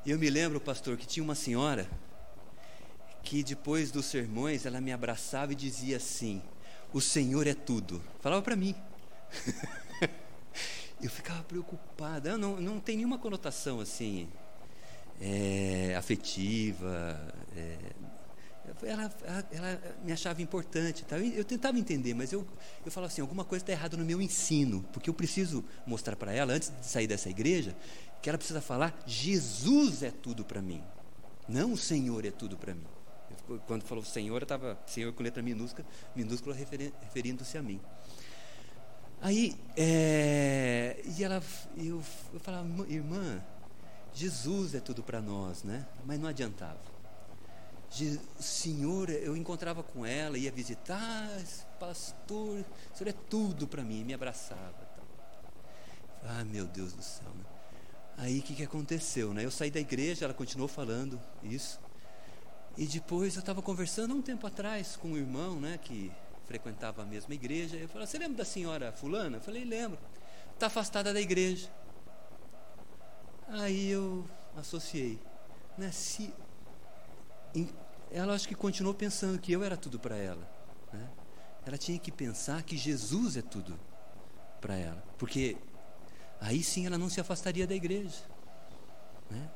Eu 0.05 0.19
me 0.19 0.29
lembro, 0.29 0.59
pastor, 0.59 0.97
que 0.97 1.07
tinha 1.07 1.23
uma 1.23 1.35
senhora 1.35 1.89
que 3.23 3.41
depois 3.41 3.89
dos 3.89 4.05
sermões 4.05 4.65
ela 4.65 4.81
me 4.81 4.91
abraçava 4.91 5.53
e 5.53 5.55
dizia 5.55 5.95
assim: 5.95 6.41
O 6.91 6.99
Senhor 6.99 7.47
é 7.47 7.53
tudo. 7.53 8.03
Falava 8.19 8.41
para 8.41 8.55
mim. 8.55 8.75
eu 11.01 11.09
ficava 11.09 11.41
preocupada. 11.43 12.37
Não, 12.37 12.59
não 12.59 12.81
tem 12.81 12.97
nenhuma 12.97 13.17
conotação 13.17 13.79
assim 13.79 14.27
é, 15.21 15.95
afetiva, 15.97 17.33
é, 17.55 17.77
ela, 18.83 19.11
ela, 19.23 19.45
ela, 19.51 19.81
me 20.03 20.11
achava 20.11 20.41
importante. 20.41 21.03
Tá? 21.03 21.17
Eu, 21.19 21.43
tentava 21.43 21.77
entender, 21.77 22.13
mas 22.13 22.31
eu, 22.31 22.47
eu 22.85 22.91
falava 22.91 23.11
assim: 23.11 23.21
alguma 23.21 23.43
coisa 23.43 23.63
está 23.63 23.73
errada 23.73 23.97
no 23.97 24.05
meu 24.05 24.21
ensino, 24.21 24.83
porque 24.93 25.09
eu 25.09 25.13
preciso 25.13 25.63
mostrar 25.85 26.15
para 26.15 26.31
ela, 26.31 26.53
antes 26.53 26.69
de 26.69 26.85
sair 26.85 27.07
dessa 27.07 27.29
igreja, 27.29 27.75
que 28.21 28.29
ela 28.29 28.37
precisa 28.37 28.61
falar: 28.61 28.97
Jesus 29.05 30.01
é 30.01 30.11
tudo 30.11 30.45
para 30.45 30.61
mim, 30.61 30.81
não 31.47 31.73
o 31.73 31.77
Senhor 31.77 32.25
é 32.25 32.31
tudo 32.31 32.57
para 32.57 32.73
mim. 32.73 32.85
Eu, 33.49 33.59
quando 33.67 33.83
falou 33.83 34.03
Senhor, 34.05 34.37
eu 34.37 34.43
estava 34.43 34.79
Senhor 34.87 35.11
com 35.11 35.21
letra 35.21 35.43
minúscula, 35.43 35.85
minúscula 36.15 36.55
referindo-se 36.55 37.57
a 37.57 37.61
mim. 37.61 37.81
Aí, 39.21 39.55
é, 39.77 41.01
e 41.17 41.23
ela, 41.23 41.41
eu, 41.77 42.01
eu 42.33 42.39
falava, 42.39 42.67
irmã, 42.89 43.41
Jesus 44.13 44.75
é 44.75 44.81
tudo 44.81 45.01
para 45.01 45.21
nós, 45.21 45.63
né? 45.63 45.85
Mas 46.05 46.19
não 46.19 46.27
adiantava 46.27 46.92
Senhor, 48.39 49.09
eu 49.09 49.37
encontrava 49.37 49.83
com 49.83 50.05
ela, 50.05 50.37
ia 50.37 50.51
visitar, 50.51 51.29
pastor, 51.79 52.65
o 52.91 52.97
senhor 52.97 53.09
é 53.09 53.15
tudo 53.29 53.67
para 53.67 53.83
mim, 53.83 54.03
me 54.03 54.13
abraçava. 54.13 54.89
Ah, 56.23 56.43
meu 56.43 56.65
Deus 56.65 56.93
do 56.93 57.03
céu. 57.03 57.29
Né? 57.35 57.45
Aí 58.17 58.39
o 58.39 58.41
que, 58.41 58.55
que 58.55 58.63
aconteceu? 58.63 59.33
Né? 59.33 59.45
Eu 59.45 59.51
saí 59.51 59.69
da 59.69 59.79
igreja, 59.79 60.25
ela 60.25 60.33
continuou 60.33 60.67
falando 60.67 61.19
isso. 61.43 61.79
E 62.77 62.87
depois 62.87 63.35
eu 63.35 63.41
estava 63.41 63.61
conversando 63.61 64.15
um 64.15 64.21
tempo 64.21 64.47
atrás 64.47 64.95
com 64.95 65.09
um 65.09 65.17
irmão 65.17 65.59
né, 65.59 65.77
que 65.77 66.11
frequentava 66.45 67.03
a 67.03 67.05
mesma 67.05 67.33
igreja. 67.33 67.75
Eu 67.75 67.87
falei: 67.87 68.07
Você 68.07 68.17
lembra 68.17 68.37
da 68.37 68.45
senhora 68.45 68.91
Fulana? 68.91 69.37
Eu 69.37 69.41
falei: 69.41 69.63
Lembro. 69.63 69.99
Está 70.53 70.67
afastada 70.67 71.13
da 71.13 71.21
igreja. 71.21 71.69
Aí 73.49 73.89
eu 73.89 74.27
associei. 74.55 75.19
Né, 75.77 75.91
se, 75.91 76.33
ela 78.13 78.35
acho 78.35 78.47
que 78.47 78.53
continuou 78.53 78.93
pensando 78.93 79.39
que 79.39 79.51
eu 79.51 79.63
era 79.63 79.75
tudo 79.75 79.99
para 79.99 80.15
ela. 80.15 80.47
Né? 80.93 81.09
Ela 81.65 81.77
tinha 81.77 81.97
que 81.97 82.11
pensar 82.11 82.61
que 82.61 82.77
Jesus 82.77 83.35
é 83.35 83.41
tudo 83.41 83.77
para 84.61 84.75
ela, 84.75 85.03
porque 85.17 85.57
aí 86.39 86.63
sim 86.63 86.85
ela 86.85 86.97
não 86.97 87.09
se 87.09 87.19
afastaria 87.19 87.65
da 87.65 87.73
igreja. 87.73 88.21
Né? 89.29 89.49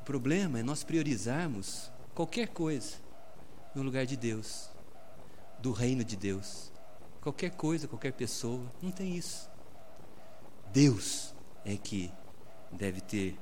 O 0.00 0.04
problema 0.04 0.60
é 0.60 0.62
nós 0.62 0.84
priorizarmos 0.84 1.90
qualquer 2.14 2.48
coisa 2.48 2.96
no 3.74 3.82
lugar 3.82 4.04
de 4.04 4.16
Deus, 4.16 4.68
do 5.58 5.72
reino 5.72 6.04
de 6.04 6.16
Deus. 6.16 6.70
Qualquer 7.22 7.52
coisa, 7.52 7.88
qualquer 7.88 8.12
pessoa, 8.12 8.70
não 8.82 8.90
tem 8.90 9.16
isso. 9.16 9.48
Deus 10.70 11.32
é 11.64 11.76
que 11.76 12.12
deve 12.70 13.00
ter 13.00 13.38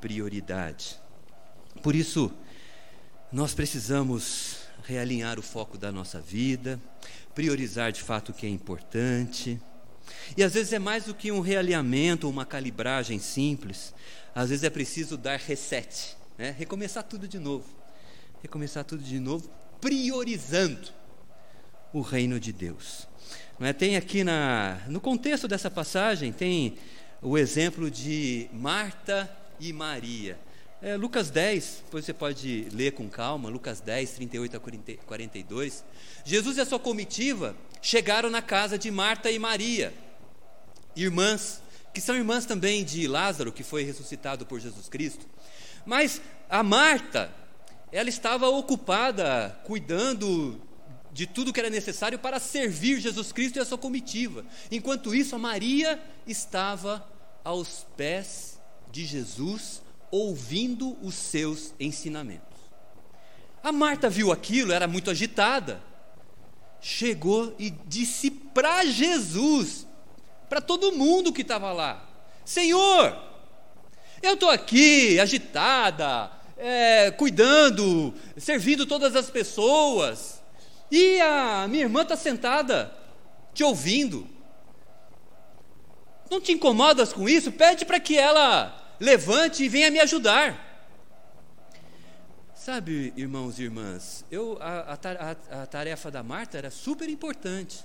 prioridade. 0.00 1.00
Por 1.82 1.94
isso, 1.94 2.30
nós 3.32 3.54
precisamos 3.54 4.58
realinhar 4.84 5.38
o 5.38 5.42
foco 5.42 5.78
da 5.78 5.90
nossa 5.90 6.20
vida, 6.20 6.78
priorizar 7.34 7.90
de 7.90 8.02
fato 8.02 8.28
o 8.28 8.34
que 8.34 8.44
é 8.44 8.48
importante. 8.50 9.58
E 10.36 10.42
às 10.42 10.52
vezes 10.52 10.74
é 10.74 10.78
mais 10.78 11.04
do 11.04 11.14
que 11.14 11.32
um 11.32 11.40
realinhamento 11.40 12.28
uma 12.28 12.44
calibragem 12.44 13.18
simples, 13.18 13.94
às 14.34 14.50
vezes 14.50 14.64
é 14.64 14.70
preciso 14.70 15.16
dar 15.16 15.38
reset, 15.38 16.14
né? 16.36 16.54
recomeçar 16.58 17.02
tudo 17.04 17.26
de 17.26 17.38
novo. 17.38 17.64
Recomeçar 18.42 18.84
tudo 18.84 19.02
de 19.02 19.18
novo, 19.18 19.48
priorizando 19.80 20.90
o 21.92 22.02
reino 22.02 22.38
de 22.38 22.52
Deus. 22.52 23.08
Não 23.58 23.66
é? 23.66 23.72
Tem 23.72 23.96
aqui 23.96 24.24
na, 24.24 24.82
no 24.88 25.00
contexto 25.00 25.48
dessa 25.48 25.70
passagem, 25.70 26.32
tem 26.32 26.76
o 27.22 27.38
exemplo 27.38 27.90
de 27.90 28.50
Marta 28.52 29.30
e 29.58 29.72
Maria. 29.72 30.38
É, 30.84 30.96
Lucas 30.96 31.30
10, 31.30 31.82
depois 31.84 32.04
você 32.04 32.12
pode 32.12 32.66
ler 32.72 32.90
com 32.90 33.08
calma, 33.08 33.48
Lucas 33.48 33.80
10, 33.80 34.14
38 34.14 34.56
a 34.56 34.60
42. 35.06 35.84
Jesus 36.24 36.56
e 36.56 36.60
a 36.60 36.66
sua 36.66 36.80
comitiva 36.80 37.54
chegaram 37.80 38.28
na 38.28 38.42
casa 38.42 38.76
de 38.76 38.90
Marta 38.90 39.30
e 39.30 39.38
Maria, 39.38 39.94
irmãs, 40.96 41.62
que 41.94 42.00
são 42.00 42.16
irmãs 42.16 42.46
também 42.46 42.82
de 42.82 43.06
Lázaro, 43.06 43.52
que 43.52 43.62
foi 43.62 43.84
ressuscitado 43.84 44.44
por 44.44 44.58
Jesus 44.58 44.88
Cristo. 44.88 45.24
Mas 45.86 46.20
a 46.50 46.64
Marta, 46.64 47.30
ela 47.92 48.08
estava 48.08 48.48
ocupada 48.48 49.56
cuidando 49.62 50.60
de 51.12 51.28
tudo 51.28 51.52
que 51.52 51.60
era 51.60 51.70
necessário 51.70 52.18
para 52.18 52.40
servir 52.40 52.98
Jesus 52.98 53.30
Cristo 53.30 53.56
e 53.56 53.60
a 53.60 53.64
sua 53.64 53.78
comitiva. 53.78 54.44
Enquanto 54.68 55.14
isso, 55.14 55.36
a 55.36 55.38
Maria 55.38 56.02
estava 56.26 57.08
aos 57.44 57.86
pés 57.96 58.60
de 58.90 59.04
Jesus, 59.04 59.80
ouvindo 60.12 60.96
os 61.02 61.14
seus 61.14 61.74
ensinamentos. 61.80 62.60
A 63.64 63.72
Marta 63.72 64.10
viu 64.10 64.30
aquilo, 64.30 64.72
era 64.72 64.86
muito 64.86 65.10
agitada. 65.10 65.82
Chegou 66.80 67.54
e 67.58 67.70
disse 67.70 68.30
para 68.30 68.84
Jesus, 68.84 69.86
para 70.48 70.60
todo 70.60 70.92
mundo 70.92 71.32
que 71.32 71.42
estava 71.42 71.72
lá: 71.72 72.06
Senhor, 72.44 73.16
eu 74.20 74.34
estou 74.34 74.50
aqui 74.50 75.18
agitada, 75.18 76.30
é, 76.58 77.10
cuidando, 77.12 78.12
servindo 78.36 78.84
todas 78.84 79.16
as 79.16 79.30
pessoas, 79.30 80.42
e 80.90 81.20
a 81.20 81.66
minha 81.68 81.84
irmã 81.84 82.02
está 82.02 82.16
sentada, 82.16 82.92
te 83.54 83.64
ouvindo. 83.64 84.28
Não 86.28 86.40
te 86.40 86.52
incomodas 86.52 87.12
com 87.12 87.28
isso? 87.28 87.52
Pede 87.52 87.84
para 87.84 88.00
que 88.00 88.18
ela 88.18 88.81
levante 89.02 89.64
e 89.64 89.68
venha 89.68 89.90
me 89.90 89.98
ajudar. 89.98 90.70
Sabe, 92.54 93.12
irmãos 93.16 93.58
e 93.58 93.64
irmãs, 93.64 94.24
eu, 94.30 94.56
a, 94.60 94.92
a, 94.92 95.62
a 95.62 95.66
tarefa 95.66 96.08
da 96.08 96.22
Marta 96.22 96.56
era 96.56 96.70
super 96.70 97.08
importante. 97.08 97.84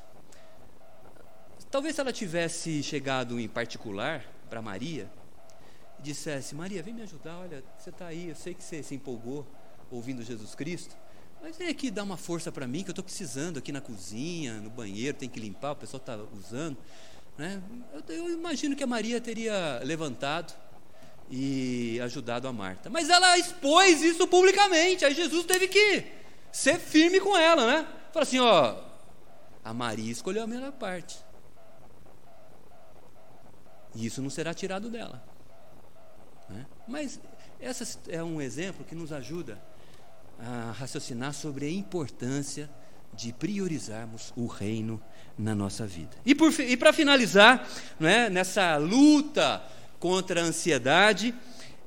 Talvez 1.71 1.95
se 1.95 2.01
ela 2.01 2.13
tivesse 2.13 2.83
chegado 2.83 3.39
em 3.39 3.47
particular 3.47 4.23
para 4.47 4.61
Maria 4.61 5.09
e 5.97 6.03
dissesse: 6.03 6.53
Maria, 6.53 6.83
vem 6.83 6.93
me 6.93 7.01
ajudar, 7.01 7.39
olha, 7.39 7.63
você 7.79 7.89
está 7.89 8.05
aí, 8.05 8.29
eu 8.29 8.35
sei 8.35 8.53
que 8.53 8.63
você 8.63 8.83
se 8.83 8.93
empolgou 8.93 9.47
ouvindo 9.89 10.21
Jesus 10.21 10.53
Cristo, 10.53 10.95
mas 11.41 11.57
vem 11.57 11.67
aqui 11.67 11.89
dar 11.89 12.03
uma 12.03 12.15
força 12.15 12.51
para 12.51 12.67
mim, 12.67 12.83
que 12.83 12.89
eu 12.89 12.91
estou 12.91 13.03
precisando 13.03 13.57
aqui 13.57 13.71
na 13.71 13.81
cozinha, 13.81 14.61
no 14.61 14.69
banheiro, 14.69 15.17
tem 15.17 15.27
que 15.27 15.39
limpar, 15.39 15.71
o 15.71 15.77
pessoal 15.77 15.99
está 15.99 16.15
usando. 16.37 16.77
Né? 17.35 17.59
Eu, 17.91 18.15
eu 18.15 18.29
imagino 18.29 18.75
que 18.75 18.83
a 18.83 18.87
Maria 18.87 19.19
teria 19.19 19.81
levantado 19.83 20.66
e 21.29 21.99
ajudado 22.01 22.47
a 22.47 22.53
Marta. 22.53 22.89
Mas 22.89 23.09
ela 23.09 23.37
expôs 23.37 24.01
isso 24.01 24.27
publicamente, 24.27 25.05
aí 25.05 25.13
Jesus 25.13 25.45
teve 25.45 25.67
que 25.67 26.05
ser 26.51 26.79
firme 26.79 27.19
com 27.19 27.37
ela, 27.37 27.67
né? 27.67 27.87
Fala 28.11 28.23
assim, 28.23 28.39
ó, 28.39 28.75
a 29.63 29.73
Maria 29.73 30.11
escolheu 30.11 30.43
a 30.43 30.47
melhor 30.47 30.71
parte. 30.71 31.17
E 33.93 34.05
isso 34.05 34.21
não 34.21 34.29
será 34.29 34.53
tirado 34.53 34.89
dela. 34.89 35.23
Né? 36.49 36.65
Mas 36.87 37.19
esse 37.59 37.97
é 38.07 38.23
um 38.23 38.41
exemplo 38.41 38.85
que 38.85 38.95
nos 38.95 39.11
ajuda 39.11 39.61
a 40.39 40.71
raciocinar 40.71 41.33
sobre 41.33 41.65
a 41.65 41.71
importância 41.71 42.69
de 43.13 43.33
priorizarmos 43.33 44.31
o 44.35 44.45
reino 44.45 45.01
na 45.37 45.55
nossa 45.55 45.87
vida. 45.87 46.15
E, 46.25 46.31
e 46.61 46.77
para 46.77 46.93
finalizar, 46.93 47.67
né, 47.99 48.29
nessa 48.29 48.77
luta 48.77 49.63
contra 49.99 50.41
a 50.41 50.43
ansiedade, 50.43 51.33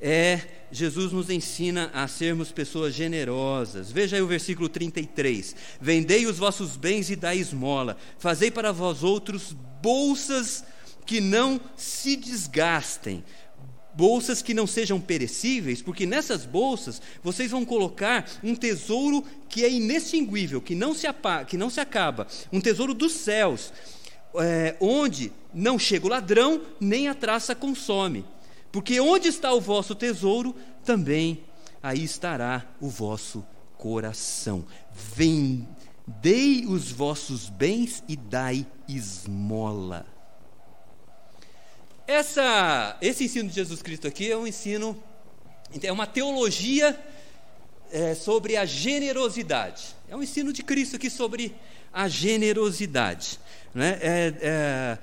é, 0.00 0.40
Jesus 0.72 1.12
nos 1.12 1.28
ensina 1.28 1.90
a 1.92 2.06
sermos 2.08 2.52
pessoas 2.52 2.94
generosas. 2.94 3.90
Veja 3.90 4.16
aí 4.16 4.22
o 4.22 4.26
versículo 4.26 4.68
33. 4.68 5.54
Vendei 5.80 6.26
os 6.26 6.38
vossos 6.38 6.76
bens 6.76 7.10
e 7.10 7.16
dai 7.16 7.38
esmola. 7.38 7.96
Fazei 8.18 8.50
para 8.50 8.72
vós 8.72 9.02
outros 9.02 9.54
bolsas 9.82 10.64
que 11.04 11.20
não 11.20 11.60
se 11.76 12.16
desgastem, 12.16 13.24
bolsas 13.94 14.42
que 14.42 14.54
não 14.54 14.66
sejam 14.66 15.00
perecíveis, 15.00 15.82
porque 15.82 16.06
nessas 16.06 16.46
bolsas 16.46 17.02
vocês 17.22 17.50
vão 17.50 17.64
colocar 17.64 18.30
um 18.44 18.54
tesouro 18.54 19.24
que 19.48 19.64
é 19.64 19.70
inextinguível, 19.70 20.60
que 20.60 20.74
não 20.74 20.94
se, 20.94 21.06
apa, 21.06 21.44
que 21.44 21.56
não 21.56 21.68
se 21.68 21.80
acaba, 21.80 22.28
um 22.52 22.60
tesouro 22.60 22.94
dos 22.94 23.12
céus, 23.12 23.72
é, 24.36 24.76
onde 24.80 25.32
não 25.52 25.78
chega 25.78 26.06
o 26.06 26.10
ladrão, 26.10 26.62
nem 26.80 27.08
a 27.08 27.14
traça 27.14 27.54
consome. 27.54 28.24
Porque 28.70 29.00
onde 29.00 29.28
está 29.28 29.52
o 29.52 29.60
vosso 29.60 29.94
tesouro, 29.94 30.54
também 30.84 31.44
aí 31.82 32.04
estará 32.04 32.66
o 32.80 32.88
vosso 32.88 33.44
coração. 33.76 34.64
Vendei 34.92 36.66
os 36.66 36.92
vossos 36.92 37.48
bens 37.48 38.02
e 38.08 38.16
dai 38.16 38.66
esmola. 38.88 40.06
Essa, 42.06 42.96
esse 43.00 43.24
ensino 43.24 43.48
de 43.48 43.54
Jesus 43.54 43.82
Cristo 43.82 44.06
aqui 44.06 44.30
é 44.30 44.36
um 44.36 44.46
ensino, 44.46 45.00
é 45.82 45.92
uma 45.92 46.06
teologia 46.06 46.98
é, 47.90 48.14
sobre 48.14 48.56
a 48.56 48.64
generosidade. 48.64 49.94
É 50.08 50.16
um 50.16 50.22
ensino 50.22 50.52
de 50.52 50.62
Cristo 50.62 50.96
aqui 50.96 51.08
sobre 51.08 51.54
a 51.92 52.08
generosidade. 52.08 53.38
Né? 53.74 53.98
É, 54.00 54.34
é, 54.40 54.98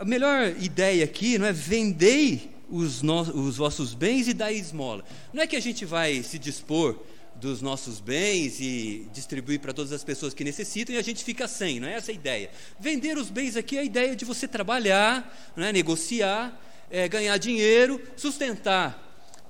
a 0.00 0.04
melhor 0.04 0.54
ideia 0.60 1.04
aqui 1.04 1.38
não 1.38 1.46
é 1.46 1.52
vendei 1.52 2.50
os, 2.70 3.02
no, 3.02 3.20
os 3.20 3.56
vossos 3.56 3.94
bens 3.94 4.28
e 4.28 4.34
dai 4.34 4.54
esmola. 4.54 5.04
Não 5.32 5.42
é 5.42 5.46
que 5.46 5.56
a 5.56 5.60
gente 5.60 5.84
vai 5.84 6.22
se 6.22 6.38
dispor 6.38 6.98
dos 7.36 7.60
nossos 7.60 8.00
bens 8.00 8.60
e 8.60 9.08
distribuir 9.12 9.60
para 9.60 9.72
todas 9.72 9.92
as 9.92 10.04
pessoas 10.04 10.32
que 10.32 10.44
necessitam 10.44 10.94
e 10.94 10.98
a 10.98 11.02
gente 11.02 11.24
fica 11.24 11.48
sem, 11.48 11.80
não 11.80 11.88
é 11.88 11.94
essa 11.94 12.10
a 12.10 12.14
ideia. 12.14 12.50
Vender 12.78 13.18
os 13.18 13.28
bens 13.28 13.56
aqui 13.56 13.76
é 13.76 13.80
a 13.80 13.84
ideia 13.84 14.14
de 14.14 14.24
você 14.24 14.46
trabalhar, 14.46 15.52
é? 15.56 15.72
negociar, 15.72 16.58
é, 16.90 17.08
ganhar 17.08 17.36
dinheiro, 17.38 18.00
sustentar 18.16 19.02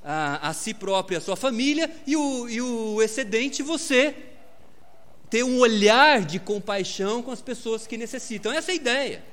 a, 0.03 0.49
a, 0.49 0.53
si 0.53 0.75
próprio 0.75 1.17
e 1.17 1.19
a 1.19 1.21
sua 1.21 1.37
família 1.37 1.91
e 2.07 2.17
o, 2.17 2.49
e 2.49 2.61
o 2.61 3.03
excedente 3.03 3.63
você 3.63 4.15
ter 5.31 5.43
um 5.45 5.59
olhar 5.59 6.25
de 6.25 6.39
compaixão 6.39 7.23
com 7.23 7.31
as 7.31 7.43
pessoas 7.43 7.87
que 7.87 7.97
necessitam. 7.97 8.53
Essa 8.53 8.71
é 8.71 8.75
a 8.75 8.77
ideia. 8.77 9.25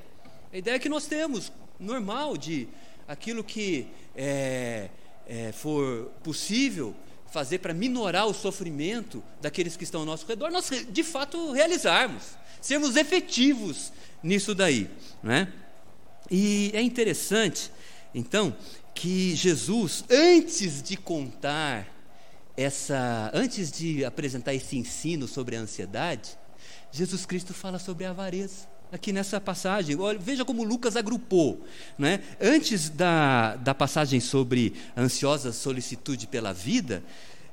A 0.52 0.56
ideia 0.56 0.78
que 0.78 0.88
nós 0.88 1.06
temos, 1.06 1.52
normal, 1.78 2.36
de 2.36 2.68
aquilo 3.06 3.42
que 3.42 3.88
é, 4.16 4.88
é, 5.26 5.52
for 5.52 6.10
possível 6.22 6.94
fazer 7.30 7.58
para 7.58 7.72
minorar 7.72 8.26
o 8.26 8.34
sofrimento 8.34 9.22
daqueles 9.40 9.76
que 9.76 9.84
estão 9.84 10.00
ao 10.00 10.06
nosso 10.06 10.26
redor, 10.26 10.50
nós 10.50 10.70
de 10.90 11.02
fato 11.02 11.52
realizarmos, 11.52 12.36
sermos 12.60 12.96
efetivos 12.96 13.90
nisso 14.22 14.54
daí. 14.54 14.90
Né? 15.22 15.50
E 16.30 16.70
é 16.74 16.82
interessante, 16.82 17.70
então, 18.14 18.54
que 18.94 19.34
Jesus, 19.34 20.04
antes 20.10 20.82
de 20.82 20.96
contar 20.96 21.88
essa, 22.56 23.30
antes 23.32 23.70
de 23.70 24.04
apresentar 24.04 24.54
esse 24.54 24.76
ensino 24.76 25.26
sobre 25.26 25.56
a 25.56 25.60
ansiedade, 25.60 26.38
Jesus 26.90 27.24
Cristo 27.24 27.54
fala 27.54 27.78
sobre 27.78 28.04
a 28.04 28.10
avareza 28.10 28.72
aqui 28.92 29.12
nessa 29.12 29.40
passagem. 29.40 29.98
Olha, 29.98 30.18
veja 30.18 30.44
como 30.44 30.62
Lucas 30.62 30.96
agrupou. 30.96 31.64
Né? 31.98 32.20
Antes 32.40 32.90
da, 32.90 33.56
da 33.56 33.74
passagem 33.74 34.20
sobre 34.20 34.74
ansiosa 34.96 35.50
solicitude 35.50 36.26
pela 36.26 36.52
vida, 36.52 37.02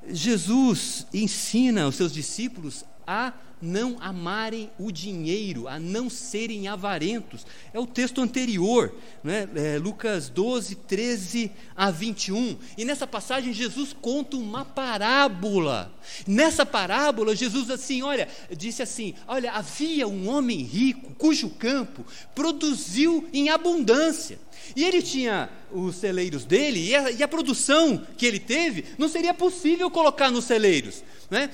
Jesus 0.09 1.07
ensina 1.13 1.87
os 1.87 1.95
seus 1.95 2.11
discípulos 2.11 2.83
a 3.07 3.33
não 3.61 3.97
amarem 3.99 4.69
o 4.79 4.91
dinheiro, 4.91 5.67
a 5.67 5.79
não 5.79 6.09
serem 6.09 6.67
avarentos. 6.67 7.45
É 7.73 7.79
o 7.79 7.85
texto 7.85 8.21
anterior, 8.21 8.93
né? 9.23 9.47
é 9.55 9.77
Lucas 9.77 10.29
12, 10.29 10.75
13 10.75 11.51
a 11.75 11.91
21. 11.91 12.57
E 12.77 12.85
nessa 12.85 13.05
passagem, 13.05 13.53
Jesus 13.53 13.93
conta 13.93 14.37
uma 14.37 14.63
parábola. 14.63 15.93
Nessa 16.25 16.65
parábola, 16.65 17.35
Jesus 17.35 17.69
assim, 17.69 18.01
olha, 18.01 18.27
disse 18.55 18.81
assim: 18.81 19.13
olha, 19.27 19.51
havia 19.51 20.07
um 20.07 20.29
homem 20.29 20.61
rico 20.61 21.13
cujo 21.15 21.49
campo 21.49 22.05
produziu 22.33 23.27
em 23.33 23.49
abundância. 23.49 24.39
E 24.75 24.83
ele 24.83 25.01
tinha 25.01 25.49
os 25.71 25.95
celeiros 25.95 26.45
dele, 26.45 26.89
e 26.89 26.95
a, 26.95 27.11
e 27.11 27.23
a, 27.23 27.27
produção 27.27 28.05
que 28.17 28.25
ele 28.25 28.39
teve 28.39 28.85
não 28.97 29.07
seria 29.07 29.33
possível 29.33 29.89
colocar 29.89 30.31
nos 30.31 30.45
celeiros. 30.45 31.03
Né? 31.29 31.49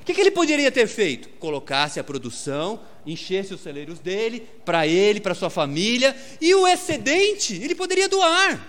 O 0.00 0.04
que, 0.04 0.14
que 0.14 0.20
ele 0.20 0.30
poderia 0.30 0.72
ter 0.72 0.86
feito? 0.86 1.28
Colocasse 1.38 2.00
a 2.00 2.04
produção, 2.04 2.80
enchesse 3.04 3.52
os 3.52 3.60
celeiros 3.60 3.98
dele, 3.98 4.40
para 4.64 4.86
ele, 4.86 5.20
para 5.20 5.34
sua 5.34 5.50
família, 5.50 6.16
e 6.40 6.54
o 6.54 6.66
excedente 6.66 7.54
ele 7.54 7.74
poderia 7.74 8.08
doar. 8.08 8.66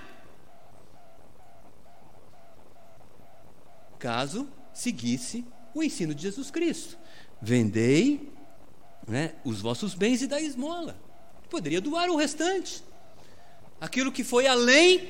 Caso 3.98 4.50
seguisse 4.74 5.46
o 5.74 5.82
ensino 5.82 6.14
de 6.14 6.24
Jesus 6.24 6.52
Cristo: 6.52 6.98
vendei 7.42 8.30
né, 9.08 9.36
os 9.46 9.62
vossos 9.62 9.94
bens 9.94 10.22
e 10.22 10.28
dai 10.28 10.44
esmola. 10.44 11.00
Poderia 11.50 11.82
doar 11.82 12.10
o 12.10 12.16
restante, 12.16 12.84
aquilo 13.80 14.12
que 14.12 14.24
foi 14.24 14.48
além 14.48 15.10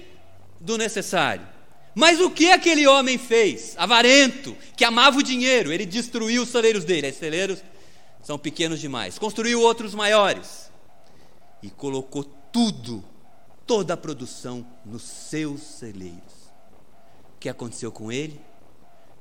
do 0.60 0.78
necessário. 0.78 1.48
Mas 1.94 2.22
o 2.22 2.30
que 2.30 2.52
aquele 2.52 2.88
homem 2.88 3.18
fez? 3.18 3.76
Avarento, 3.78 4.56
que 4.76 4.86
amava 4.86 5.18
o 5.18 5.24
dinheiro, 5.24 5.72
ele 5.72 5.86
destruiu 5.86 6.44
os 6.44 6.50
celeiros 6.50 6.86
dele. 6.86 7.10
Os 7.10 7.18
celeiros 7.18 7.62
são 8.24 8.38
pequenos 8.38 8.80
demais. 8.80 9.20
Construiu 9.20 9.62
outros 9.62 9.94
maiores 9.94 10.72
e 11.62 11.70
colocou 11.70 12.24
tudo, 12.24 13.04
toda 13.68 13.94
a 13.94 13.98
produção 13.98 14.66
nos 14.86 15.04
seus 15.04 15.62
celeiros. 15.62 16.52
O 17.36 17.40
que 17.40 17.50
aconteceu 17.50 17.92
com 17.92 18.12
ele? 18.12 18.40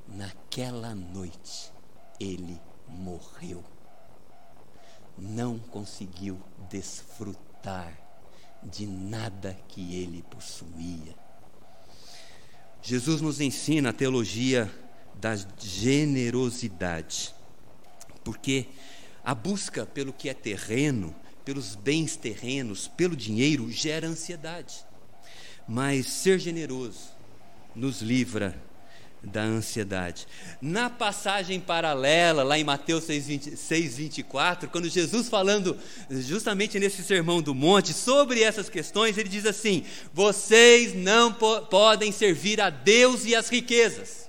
Naquela 0.07 0.94
noite, 0.94 1.72
ele 2.18 2.61
morreu. 2.86 3.64
Não 5.18 5.59
conseguiu 5.59 6.40
desfrutar 6.68 7.99
de 8.62 8.86
nada 8.86 9.57
que 9.68 9.94
ele 9.94 10.22
possuía 10.30 11.19
Jesus 12.83 13.20
nos 13.20 13.41
ensina 13.41 13.91
a 13.91 13.93
teologia 13.93 14.70
da 15.14 15.37
generosidade, 15.59 17.35
porque 18.24 18.66
a 19.22 19.35
busca 19.35 19.85
pelo 19.85 20.12
que 20.12 20.28
é 20.28 20.35
terreno, 20.35 21.14
pelos 21.45 21.74
bens 21.74 22.16
terrenos, 22.16 22.89
pelo 22.89 23.14
dinheiro, 23.14 23.70
gera 23.70 24.07
ansiedade. 24.07 24.85
Mas 25.68 26.07
ser 26.07 26.39
generoso 26.39 27.11
nos 27.74 28.01
livra 28.01 28.61
da 29.22 29.42
ansiedade. 29.42 30.26
Na 30.60 30.88
passagem 30.88 31.60
paralela, 31.60 32.42
lá 32.42 32.58
em 32.58 32.64
Mateus 32.64 33.04
6,24, 33.04 34.68
quando 34.68 34.88
Jesus 34.88 35.28
falando 35.28 35.76
justamente 36.10 36.78
nesse 36.78 37.02
sermão 37.02 37.42
do 37.42 37.54
monte 37.54 37.92
sobre 37.92 38.42
essas 38.42 38.68
questões, 38.68 39.18
ele 39.18 39.28
diz 39.28 39.46
assim: 39.46 39.84
Vocês 40.12 40.94
não 40.94 41.32
po 41.32 41.62
podem 41.62 42.10
servir 42.12 42.60
a 42.60 42.70
Deus 42.70 43.24
e 43.24 43.34
as 43.34 43.48
riquezas. 43.48 44.28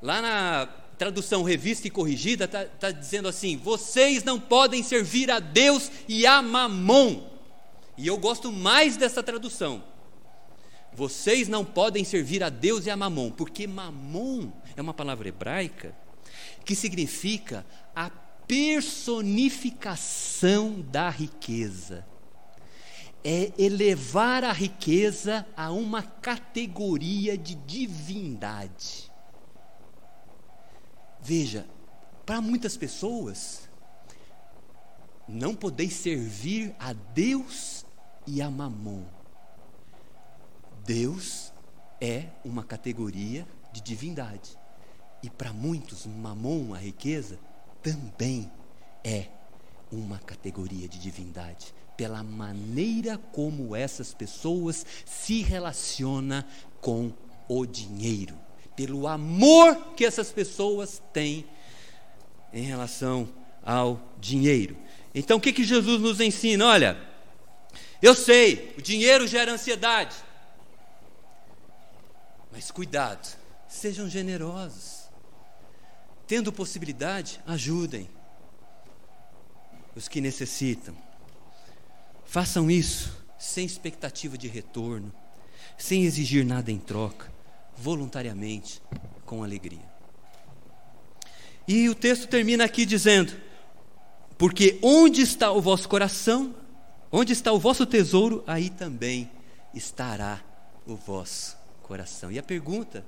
Lá 0.00 0.22
na 0.22 0.68
tradução 0.96 1.42
revista 1.42 1.86
e 1.86 1.90
corrigida, 1.90 2.44
está 2.44 2.64
tá 2.64 2.90
dizendo 2.90 3.28
assim: 3.28 3.56
Vocês 3.56 4.24
não 4.24 4.40
podem 4.40 4.82
servir 4.82 5.30
a 5.30 5.38
Deus 5.38 5.90
e 6.08 6.26
a 6.26 6.40
mamon 6.40 7.28
E 7.96 8.06
eu 8.06 8.16
gosto 8.16 8.50
mais 8.50 8.96
dessa 8.96 9.22
tradução. 9.22 9.82
Vocês 10.98 11.46
não 11.46 11.64
podem 11.64 12.02
servir 12.02 12.42
a 12.42 12.48
Deus 12.48 12.86
e 12.86 12.90
a 12.90 12.96
Mamon, 12.96 13.30
porque 13.30 13.68
Mamon 13.68 14.50
é 14.74 14.82
uma 14.82 14.92
palavra 14.92 15.28
hebraica 15.28 15.94
que 16.64 16.74
significa 16.74 17.64
a 17.94 18.10
personificação 18.10 20.80
da 20.80 21.08
riqueza. 21.08 22.04
É 23.22 23.52
elevar 23.56 24.42
a 24.42 24.50
riqueza 24.50 25.46
a 25.56 25.70
uma 25.70 26.02
categoria 26.02 27.38
de 27.38 27.54
divindade. 27.54 29.08
Veja, 31.20 31.64
para 32.26 32.40
muitas 32.40 32.76
pessoas, 32.76 33.68
não 35.28 35.54
podeis 35.54 35.92
servir 35.92 36.74
a 36.76 36.92
Deus 36.92 37.86
e 38.26 38.42
a 38.42 38.50
Mamon. 38.50 39.16
Deus 40.88 41.52
é 42.00 42.28
uma 42.42 42.64
categoria 42.64 43.46
de 43.70 43.82
divindade. 43.82 44.58
E 45.22 45.28
para 45.28 45.52
muitos, 45.52 46.06
Mamon, 46.06 46.72
a 46.72 46.78
riqueza, 46.78 47.38
também 47.82 48.50
é 49.04 49.26
uma 49.92 50.18
categoria 50.18 50.88
de 50.88 50.98
divindade, 50.98 51.74
pela 51.94 52.22
maneira 52.22 53.18
como 53.32 53.76
essas 53.76 54.14
pessoas 54.14 54.86
se 55.04 55.42
relacionam 55.42 56.42
com 56.80 57.12
o 57.46 57.66
dinheiro, 57.66 58.38
pelo 58.74 59.06
amor 59.06 59.92
que 59.94 60.06
essas 60.06 60.32
pessoas 60.32 61.02
têm 61.12 61.44
em 62.50 62.62
relação 62.62 63.28
ao 63.62 64.00
dinheiro. 64.18 64.74
Então 65.14 65.36
o 65.36 65.40
que, 65.40 65.52
que 65.52 65.64
Jesus 65.64 66.00
nos 66.00 66.18
ensina? 66.18 66.64
Olha, 66.66 66.96
eu 68.00 68.14
sei, 68.14 68.74
o 68.78 68.80
dinheiro 68.80 69.26
gera 69.26 69.52
ansiedade, 69.52 70.16
mas 72.58 72.72
cuidado, 72.72 73.38
sejam 73.68 74.08
generosos. 74.08 75.08
Tendo 76.26 76.52
possibilidade, 76.52 77.40
ajudem 77.46 78.10
os 79.94 80.08
que 80.08 80.20
necessitam. 80.20 80.92
Façam 82.24 82.68
isso 82.68 83.24
sem 83.38 83.64
expectativa 83.64 84.36
de 84.36 84.48
retorno, 84.48 85.14
sem 85.78 86.02
exigir 86.02 86.44
nada 86.44 86.72
em 86.72 86.78
troca, 86.78 87.32
voluntariamente, 87.76 88.82
com 89.24 89.44
alegria. 89.44 89.88
E 91.68 91.88
o 91.88 91.94
texto 91.94 92.26
termina 92.26 92.64
aqui 92.64 92.84
dizendo: 92.84 93.40
Porque 94.36 94.80
onde 94.82 95.20
está 95.20 95.52
o 95.52 95.62
vosso 95.62 95.88
coração, 95.88 96.56
onde 97.12 97.32
está 97.32 97.52
o 97.52 97.60
vosso 97.60 97.86
tesouro, 97.86 98.42
aí 98.48 98.68
também 98.68 99.30
estará 99.72 100.42
o 100.84 100.96
vosso 100.96 101.57
coração. 101.88 102.30
E 102.30 102.38
a 102.38 102.42
pergunta 102.42 103.04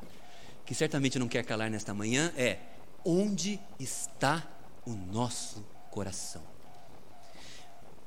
que 0.65 0.75
certamente 0.75 1.19
não 1.19 1.29
quer 1.29 1.45
calar 1.45 1.71
nesta 1.71 1.93
manhã 1.93 2.33
é: 2.35 2.59
onde 3.05 3.61
está 3.79 4.49
o 4.87 4.93
nosso 4.93 5.65
coração? 5.91 6.43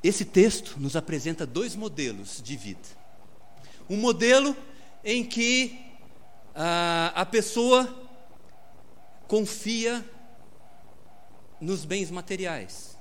Esse 0.04 0.26
texto 0.26 0.78
nos 0.80 0.96
apresenta 0.96 1.46
dois 1.46 1.76
modelos 1.76 2.42
de 2.44 2.58
vida. 2.58 2.90
Um 3.88 3.98
modelo 3.98 4.58
em 5.04 5.24
que 5.24 5.80
a, 6.56 7.14
a 7.16 7.26
pessoa 7.26 8.10
confia 9.28 10.04
nos 11.62 11.86
bens 11.86 12.12
materiais, 12.12 12.98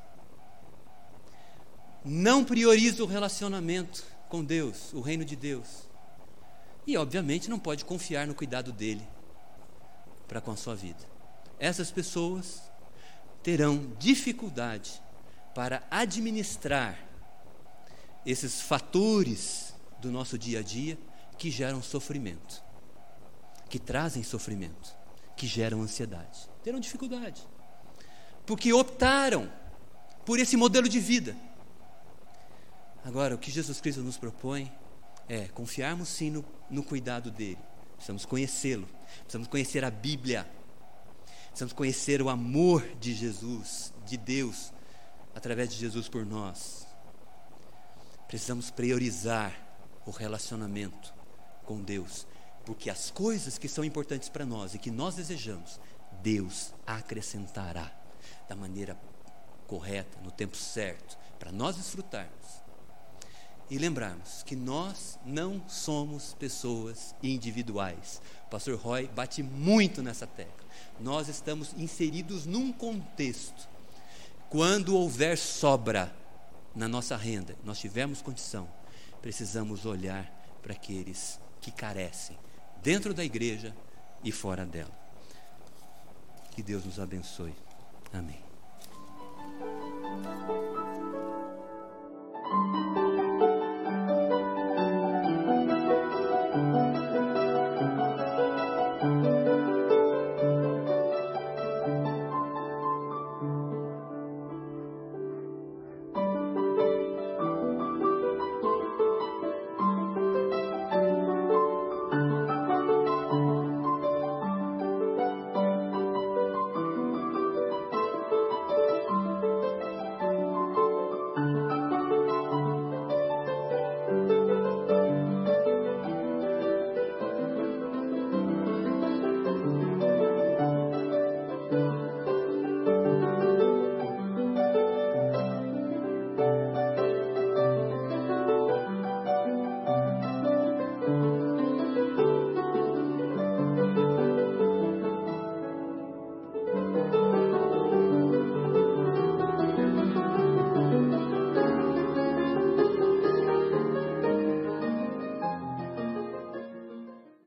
não 2.04 2.44
prioriza 2.44 3.02
o 3.02 3.06
relacionamento 3.06 4.04
com 4.28 4.44
Deus, 4.44 4.92
o 4.92 5.00
reino 5.00 5.24
de 5.24 5.34
Deus, 5.34 5.91
e, 6.86 6.96
obviamente, 6.96 7.48
não 7.48 7.58
pode 7.58 7.84
confiar 7.84 8.26
no 8.26 8.34
cuidado 8.34 8.72
dele 8.72 9.06
para 10.26 10.40
com 10.40 10.50
a 10.50 10.56
sua 10.56 10.74
vida. 10.74 11.04
Essas 11.58 11.90
pessoas 11.90 12.62
terão 13.42 13.92
dificuldade 13.98 15.02
para 15.54 15.82
administrar 15.90 16.98
esses 18.24 18.60
fatores 18.60 19.74
do 20.00 20.10
nosso 20.10 20.38
dia 20.38 20.60
a 20.60 20.62
dia 20.62 20.98
que 21.38 21.50
geram 21.50 21.82
sofrimento, 21.82 22.62
que 23.68 23.78
trazem 23.78 24.22
sofrimento, 24.22 24.94
que 25.36 25.46
geram 25.46 25.82
ansiedade. 25.82 26.48
Terão 26.62 26.80
dificuldade, 26.80 27.42
porque 28.46 28.72
optaram 28.72 29.50
por 30.24 30.38
esse 30.38 30.56
modelo 30.56 30.88
de 30.88 31.00
vida. 31.00 31.36
Agora, 33.04 33.34
o 33.34 33.38
que 33.38 33.50
Jesus 33.50 33.80
Cristo 33.80 34.00
nos 34.00 34.16
propõe 34.16 34.72
é 35.28 35.48
confiarmos 35.48 36.08
sim 36.08 36.30
no, 36.30 36.44
no 36.70 36.82
cuidado 36.82 37.30
dele. 37.30 37.58
Precisamos 37.94 38.24
conhecê-lo, 38.24 38.88
precisamos 39.20 39.48
conhecer 39.48 39.84
a 39.84 39.90
Bíblia, 39.90 40.50
precisamos 41.46 41.72
conhecer 41.72 42.20
o 42.20 42.28
amor 42.28 42.82
de 42.96 43.14
Jesus, 43.14 43.92
de 44.04 44.16
Deus, 44.16 44.72
através 45.34 45.68
de 45.70 45.76
Jesus 45.76 46.08
por 46.08 46.26
nós. 46.26 46.86
Precisamos 48.26 48.70
priorizar 48.70 49.56
o 50.04 50.10
relacionamento 50.10 51.14
com 51.64 51.80
Deus, 51.80 52.26
porque 52.64 52.90
as 52.90 53.10
coisas 53.10 53.58
que 53.58 53.68
são 53.68 53.84
importantes 53.84 54.28
para 54.28 54.44
nós 54.44 54.74
e 54.74 54.78
que 54.78 54.90
nós 54.90 55.14
desejamos, 55.14 55.80
Deus 56.22 56.74
acrescentará 56.86 57.92
da 58.48 58.56
maneira 58.56 58.98
correta, 59.66 60.18
no 60.22 60.30
tempo 60.30 60.56
certo, 60.56 61.16
para 61.38 61.52
nós 61.52 61.76
desfrutarmos 61.76 62.61
e 63.72 63.78
lembrarmos 63.78 64.42
que 64.42 64.54
nós 64.54 65.18
não 65.24 65.66
somos 65.66 66.34
pessoas 66.34 67.14
individuais. 67.22 68.20
O 68.46 68.50
pastor 68.50 68.78
Roy 68.78 69.08
bate 69.08 69.42
muito 69.42 70.02
nessa 70.02 70.26
tecla. 70.26 70.68
Nós 71.00 71.26
estamos 71.26 71.72
inseridos 71.78 72.44
num 72.44 72.70
contexto. 72.70 73.66
Quando 74.50 74.94
houver 74.94 75.38
sobra 75.38 76.14
na 76.76 76.86
nossa 76.86 77.16
renda, 77.16 77.56
nós 77.64 77.78
tivermos 77.78 78.20
condição, 78.20 78.68
precisamos 79.22 79.86
olhar 79.86 80.30
para 80.60 80.74
aqueles 80.74 81.40
que 81.58 81.70
carecem, 81.70 82.36
dentro 82.82 83.14
da 83.14 83.24
igreja 83.24 83.74
e 84.22 84.30
fora 84.30 84.66
dela. 84.66 84.92
Que 86.50 86.62
Deus 86.62 86.84
nos 86.84 87.00
abençoe. 87.00 87.54
Amém. 88.12 88.51